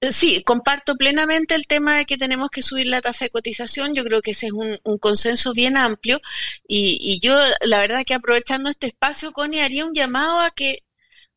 Sí, 0.00 0.44
comparto 0.44 0.94
plenamente 0.94 1.56
el 1.56 1.66
tema 1.66 1.96
de 1.96 2.04
que 2.06 2.16
tenemos 2.16 2.50
que 2.50 2.62
subir 2.62 2.86
la 2.86 3.00
tasa 3.00 3.24
de 3.24 3.30
cotización. 3.30 3.94
Yo 3.94 4.04
creo 4.04 4.22
que 4.22 4.30
ese 4.30 4.46
es 4.46 4.52
un, 4.52 4.78
consenso 5.00 5.52
bien 5.52 5.76
amplio. 5.76 6.20
Y, 6.68 7.18
yo, 7.20 7.36
la 7.62 7.78
verdad 7.80 8.04
que 8.06 8.14
aprovechando 8.14 8.70
este 8.70 8.86
espacio, 8.86 9.32
Connie, 9.32 9.60
haría 9.60 9.84
un 9.84 9.94
llamado 9.94 10.38
a 10.38 10.50
que 10.50 10.84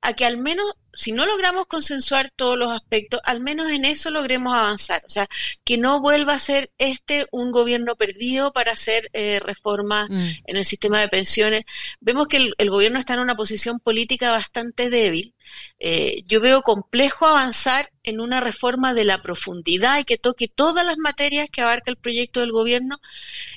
a 0.02 0.14
que 0.14 0.26
al 0.26 0.38
menos, 0.38 0.66
si 0.94 1.12
no 1.12 1.26
logramos 1.26 1.68
consensuar 1.68 2.32
todos 2.36 2.58
los 2.58 2.72
aspectos, 2.72 3.22
al 3.24 3.40
menos 3.40 3.72
en 3.72 3.86
eso 3.86 4.10
logremos 4.10 4.54
avanzar. 4.56 5.04
O 5.06 5.10
sea, 5.10 5.28
que 5.64 5.78
no 5.78 6.02
vuelva 6.02 6.34
a 6.34 6.40
ser 6.40 6.72
este 6.80 7.28
un 7.32 7.52
gobierno 7.52 7.96
perdido 7.96 8.52
para 8.52 8.72
hacer 8.74 9.10
eh, 9.14 9.40
reformas 9.40 10.10
mm. 10.10 10.30
en 10.46 10.58
el 10.58 10.66
sistema 10.66 11.00
de 11.00 11.08
pensiones. 11.08 11.64
Vemos 12.00 12.28
que 12.28 12.54
el, 12.58 12.70
gobierno 12.70 13.00
está 13.00 13.14
en 13.14 13.20
una 13.20 13.36
posición 13.36 13.80
política 13.80 14.32
bastante 14.32 14.90
débil. 14.90 15.36
Eh, 15.80 16.24
yo 16.26 16.42
veo 16.42 16.62
complejo 16.62 17.28
avanzar 17.28 17.92
en 18.04 18.20
una 18.20 18.40
reforma 18.40 18.94
de 18.94 19.06
la 19.06 19.22
profundidad 19.22 20.00
y 20.00 20.04
que 20.04 20.18
toque 20.18 20.48
todas 20.48 20.86
las 20.86 20.98
materias 20.98 21.48
que 21.52 21.62
abarca 21.62 21.92
el 21.92 21.98
proyecto 21.98 22.40
del 22.40 22.52
gobierno. 22.52 23.00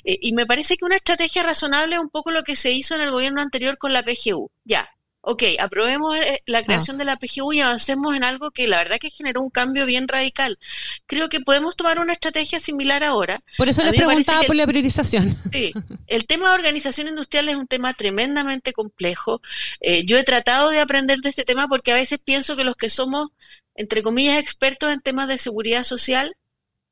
Eh, 0.03 0.19
y 0.21 0.33
me 0.33 0.45
parece 0.45 0.77
que 0.77 0.85
una 0.85 0.97
estrategia 0.97 1.43
razonable 1.43 1.95
es 1.95 2.01
un 2.01 2.09
poco 2.09 2.31
lo 2.31 2.43
que 2.43 2.55
se 2.55 2.71
hizo 2.71 2.95
en 2.95 3.01
el 3.01 3.11
gobierno 3.11 3.41
anterior 3.41 3.77
con 3.77 3.93
la 3.93 4.03
PGU. 4.03 4.51
Ya, 4.63 4.94
ok, 5.25 5.43
aprobemos 5.59 6.15
eh, 6.17 6.41
la 6.45 6.59
ah. 6.59 6.63
creación 6.63 6.97
de 6.97 7.05
la 7.05 7.17
PGU 7.17 7.53
y 7.53 7.59
avancemos 7.59 8.15
en 8.15 8.23
algo 8.23 8.51
que 8.51 8.67
la 8.67 8.77
verdad 8.77 8.99
que 8.99 9.09
generó 9.09 9.41
un 9.41 9.49
cambio 9.49 9.85
bien 9.87 10.07
radical. 10.07 10.59
Creo 11.07 11.29
que 11.29 11.41
podemos 11.41 11.75
tomar 11.75 11.99
una 11.99 12.13
estrategia 12.13 12.59
similar 12.59 13.03
ahora. 13.03 13.41
Por 13.57 13.67
eso 13.67 13.83
le 13.83 13.91
preguntaba 13.93 14.43
por 14.43 14.55
la 14.55 14.67
priorización. 14.67 15.35
Sí, 15.55 15.73
el 16.07 16.27
tema 16.27 16.49
de 16.49 16.55
organización 16.55 17.07
industrial 17.07 17.47
es 17.47 17.55
un 17.55 17.67
tema 17.67 17.93
tremendamente 17.93 18.73
complejo. 18.73 19.41
Eh, 19.79 20.05
yo 20.05 20.17
he 20.17 20.23
tratado 20.23 20.69
de 20.69 20.79
aprender 20.79 21.19
de 21.19 21.29
este 21.29 21.43
tema 21.43 21.67
porque 21.67 21.91
a 21.91 21.95
veces 21.95 22.19
pienso 22.23 22.57
que 22.57 22.65
los 22.65 22.75
que 22.75 22.89
somos, 22.89 23.29
entre 23.73 24.03
comillas, 24.03 24.37
expertos 24.37 24.91
en 24.91 24.99
temas 24.99 25.27
de 25.29 25.37
seguridad 25.37 25.83
social, 25.83 26.35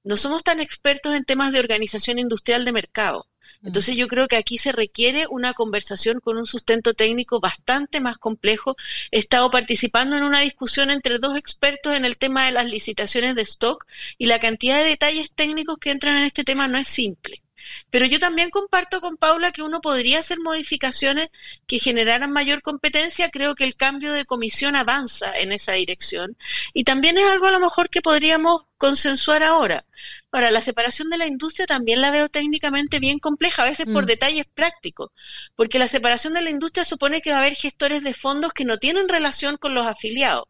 no 0.04 0.18
somos 0.18 0.44
tan 0.44 0.60
expertos 0.62 1.14
en 1.14 1.26
temas 1.26 1.52
de 1.52 1.60
organización 1.60 2.20
industrial 2.20 2.64
de 2.64 2.72
mercado. 2.72 3.28
Entonces 3.64 3.96
yo 3.96 4.08
creo 4.08 4.28
que 4.28 4.36
aquí 4.36 4.58
se 4.58 4.72
requiere 4.72 5.26
una 5.30 5.54
conversación 5.54 6.20
con 6.20 6.38
un 6.38 6.46
sustento 6.46 6.94
técnico 6.94 7.40
bastante 7.40 8.00
más 8.00 8.18
complejo. 8.18 8.76
He 9.12 9.20
estado 9.20 9.52
participando 9.52 10.18
en 10.18 10.24
una 10.24 10.40
discusión 10.40 10.90
entre 10.90 11.20
dos 11.20 11.38
expertos 11.38 11.96
en 11.96 12.06
el 12.06 12.18
tema 12.18 12.46
de 12.46 12.52
las 12.52 12.66
licitaciones 12.66 13.36
de 13.36 13.44
stock 13.44 13.86
y 14.18 14.26
la 14.26 14.40
cantidad 14.40 14.78
de 14.82 14.90
detalles 14.90 15.32
técnicos 15.32 15.78
que 15.78 15.92
entran 15.92 16.18
en 16.18 16.24
este 16.24 16.44
tema 16.44 16.68
no 16.68 16.78
es 16.78 16.88
simple. 16.88 17.43
Pero 17.90 18.06
yo 18.06 18.20
también 18.20 18.50
comparto 18.50 19.02
con 19.02 19.18
Paula 19.18 19.52
que 19.52 19.62
uno 19.62 19.82
podría 19.82 20.20
hacer 20.20 20.40
modificaciones 20.40 21.30
que 21.68 21.80
generaran 21.80 22.32
mayor 22.32 22.62
competencia. 22.62 23.30
Creo 23.30 23.56
que 23.56 23.64
el 23.64 23.76
cambio 23.76 24.14
de 24.14 24.26
comisión 24.26 24.76
avanza 24.76 25.38
en 25.38 25.52
esa 25.52 25.74
dirección. 25.74 26.38
Y 26.74 26.84
también 26.84 27.18
es 27.18 27.26
algo 27.26 27.48
a 27.48 27.52
lo 27.52 27.60
mejor 27.60 27.90
que 27.90 28.02
podríamos 28.02 28.64
consensuar 28.78 29.44
ahora. 29.44 29.86
Ahora, 30.32 30.52
la 30.52 30.62
separación 30.62 31.10
de 31.10 31.18
la 31.18 31.26
industria 31.26 31.66
también 31.66 32.02
la 32.02 32.12
veo 32.12 32.28
técnicamente 32.28 33.00
bien 33.00 33.18
compleja, 33.20 33.64
a 33.64 33.66
veces 33.66 33.86
por 33.86 34.04
mm. 34.04 34.08
detalles 34.08 34.46
prácticos, 34.54 35.12
porque 35.56 35.80
la 35.80 35.88
separación 35.88 36.34
de 36.34 36.42
la 36.42 36.50
industria 36.50 36.84
supone 36.84 37.22
que 37.22 37.30
va 37.30 37.38
a 37.38 37.40
haber 37.40 37.56
gestores 37.56 38.04
de 38.04 38.14
fondos 38.14 38.52
que 38.52 38.66
no 38.66 38.80
tienen 38.80 39.08
relación 39.08 39.56
con 39.56 39.74
los 39.74 39.88
afiliados. 39.88 40.48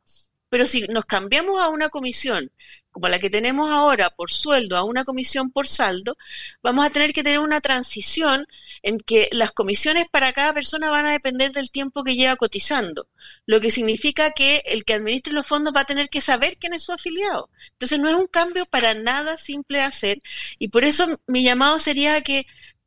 Pero 0.49 0.65
si 0.67 0.81
nos 0.87 1.05
cambiamos 1.05 1.61
a 1.61 1.69
una 1.69 1.89
comisión 1.89 2.51
como 2.93 3.09
la 3.09 3.19
que 3.19 3.29
tenemos 3.29 3.69
ahora 3.71 4.11
por 4.11 4.31
sueldo 4.31 4.77
a 4.77 4.83
una 4.83 5.03
comisión 5.03 5.51
por 5.51 5.67
saldo, 5.67 6.15
vamos 6.61 6.85
a 6.85 6.89
tener 6.91 7.11
que 7.11 7.23
tener 7.23 7.39
una 7.39 7.59
transición 7.59 8.47
en 8.83 8.99
que 8.99 9.27
las 9.31 9.51
comisiones 9.51 10.05
para 10.09 10.31
cada 10.31 10.53
persona 10.53 10.91
van 10.91 11.05
a 11.05 11.11
depender 11.11 11.51
del 11.51 11.71
tiempo 11.71 12.03
que 12.03 12.15
lleva 12.15 12.35
cotizando, 12.37 13.09
lo 13.45 13.59
que 13.59 13.71
significa 13.71 14.31
que 14.31 14.61
el 14.65 14.85
que 14.85 14.93
administre 14.93 15.33
los 15.33 15.47
fondos 15.47 15.73
va 15.75 15.81
a 15.81 15.85
tener 15.85 16.09
que 16.09 16.21
saber 16.21 16.57
quién 16.57 16.73
es 16.73 16.83
su 16.83 16.93
afiliado. 16.93 17.49
Entonces 17.71 17.99
no 17.99 18.09
es 18.09 18.15
un 18.15 18.27
cambio 18.27 18.65
para 18.65 18.93
nada 18.93 19.37
simple 19.37 19.79
de 19.79 19.83
hacer 19.85 20.21
y 20.59 20.69
por 20.69 20.85
eso 20.85 21.07
mi 21.27 21.43
llamado 21.43 21.79
sería 21.79 22.21
que 22.21 22.45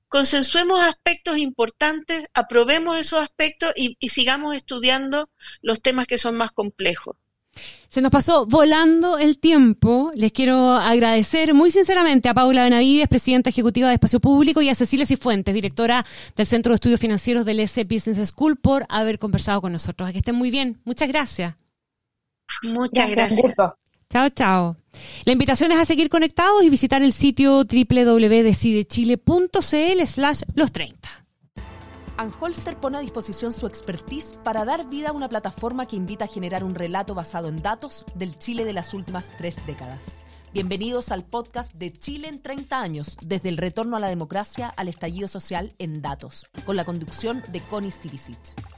consensuemos 0.09 0.81
aspectos 0.81 1.37
importantes, 1.37 2.27
aprobemos 2.33 2.97
esos 2.97 3.21
aspectos 3.21 3.73
y, 3.77 3.97
y 3.99 4.11
sigamos 4.11 4.55
estudiando 4.55 5.31
los 5.62 5.83
temas 5.83 6.07
que 6.07 6.19
son 6.19 6.37
más 6.37 6.53
complejos. 6.53 7.16
Se 7.88 8.01
nos 8.01 8.11
pasó 8.11 8.47
volando 8.47 9.19
el 9.19 9.38
tiempo. 9.38 10.11
Les 10.14 10.33
quiero 10.33 10.73
agradecer 10.73 11.55
muy 11.55 11.71
sinceramente 11.71 12.29
a 12.29 12.35
Paula 12.35 12.64
Benavides, 12.64 13.09
presidenta 13.09 13.51
ejecutiva 13.51 13.88
de 13.88 13.95
Espacio 13.95 14.21
Público, 14.21 14.61
y 14.61 14.69
a 14.69 14.75
Cecilia 14.75 15.07
Cifuentes, 15.07 15.55
directora 15.55 16.05
del 16.35 16.47
Centro 16.47 16.73
de 16.73 16.77
Estudios 16.77 17.01
Financieros 17.01 17.45
del 17.45 17.61
S 17.61 17.85
Business 17.85 18.29
School, 18.29 18.57
por 18.57 18.85
haber 18.88 19.19
conversado 19.19 19.61
con 19.61 19.73
nosotros. 19.73 20.11
Que 20.12 20.19
estén 20.19 20.35
muy 20.35 20.51
bien. 20.51 20.81
Muchas 20.85 21.09
gracias. 21.09 21.55
Muchas 22.62 23.11
gracias. 23.11 23.55
Chao, 24.11 24.29
chao. 24.31 24.77
La 25.25 25.33
invitación 25.33 25.73
es 25.73 25.79
a 25.79 25.85
seguir 25.85 26.09
conectados 26.09 26.62
y 26.62 26.71
visitar 26.71 27.03
el 27.03 27.12
sitio 27.12 27.64
www.decidechile.cl 27.64 30.07
slash 30.07 30.42
los 30.55 30.73
30. 30.73 31.26
Anholster 32.18 32.79
pone 32.79 32.96
a 32.96 33.00
disposición 33.00 33.52
su 33.52 33.66
expertise 33.66 34.38
para 34.42 34.64
dar 34.64 34.88
vida 34.88 35.11
a 35.11 35.12
una 35.12 35.29
plataforma 35.29 35.87
que 35.87 35.96
invita 35.96 36.24
a 36.24 36.29
generar 36.29 36.64
un 36.64 36.74
relato 36.74 37.14
basado 37.14 37.48
en 37.48 37.61
datos 37.61 38.07
del 38.14 38.38
Chile 38.38 38.64
de 38.64 38.72
las 38.72 38.94
últimas 38.94 39.31
tres 39.37 39.64
décadas. 39.66 40.22
Bienvenidos 40.55 41.12
al 41.12 41.24
podcast 41.24 41.74
de 41.74 41.92
Chile 41.92 42.29
en 42.29 42.40
30 42.40 42.81
años, 42.81 43.18
desde 43.20 43.50
el 43.50 43.59
retorno 43.59 43.96
a 43.96 44.00
la 44.00 44.09
democracia 44.09 44.68
al 44.68 44.88
estallido 44.88 45.29
social 45.29 45.74
en 45.79 46.00
datos, 46.00 46.46
con 46.64 46.76
la 46.76 46.87
conducción 46.87 47.42
de 47.52 47.61
Connie 47.61 47.90
Stivicic. 47.90 48.76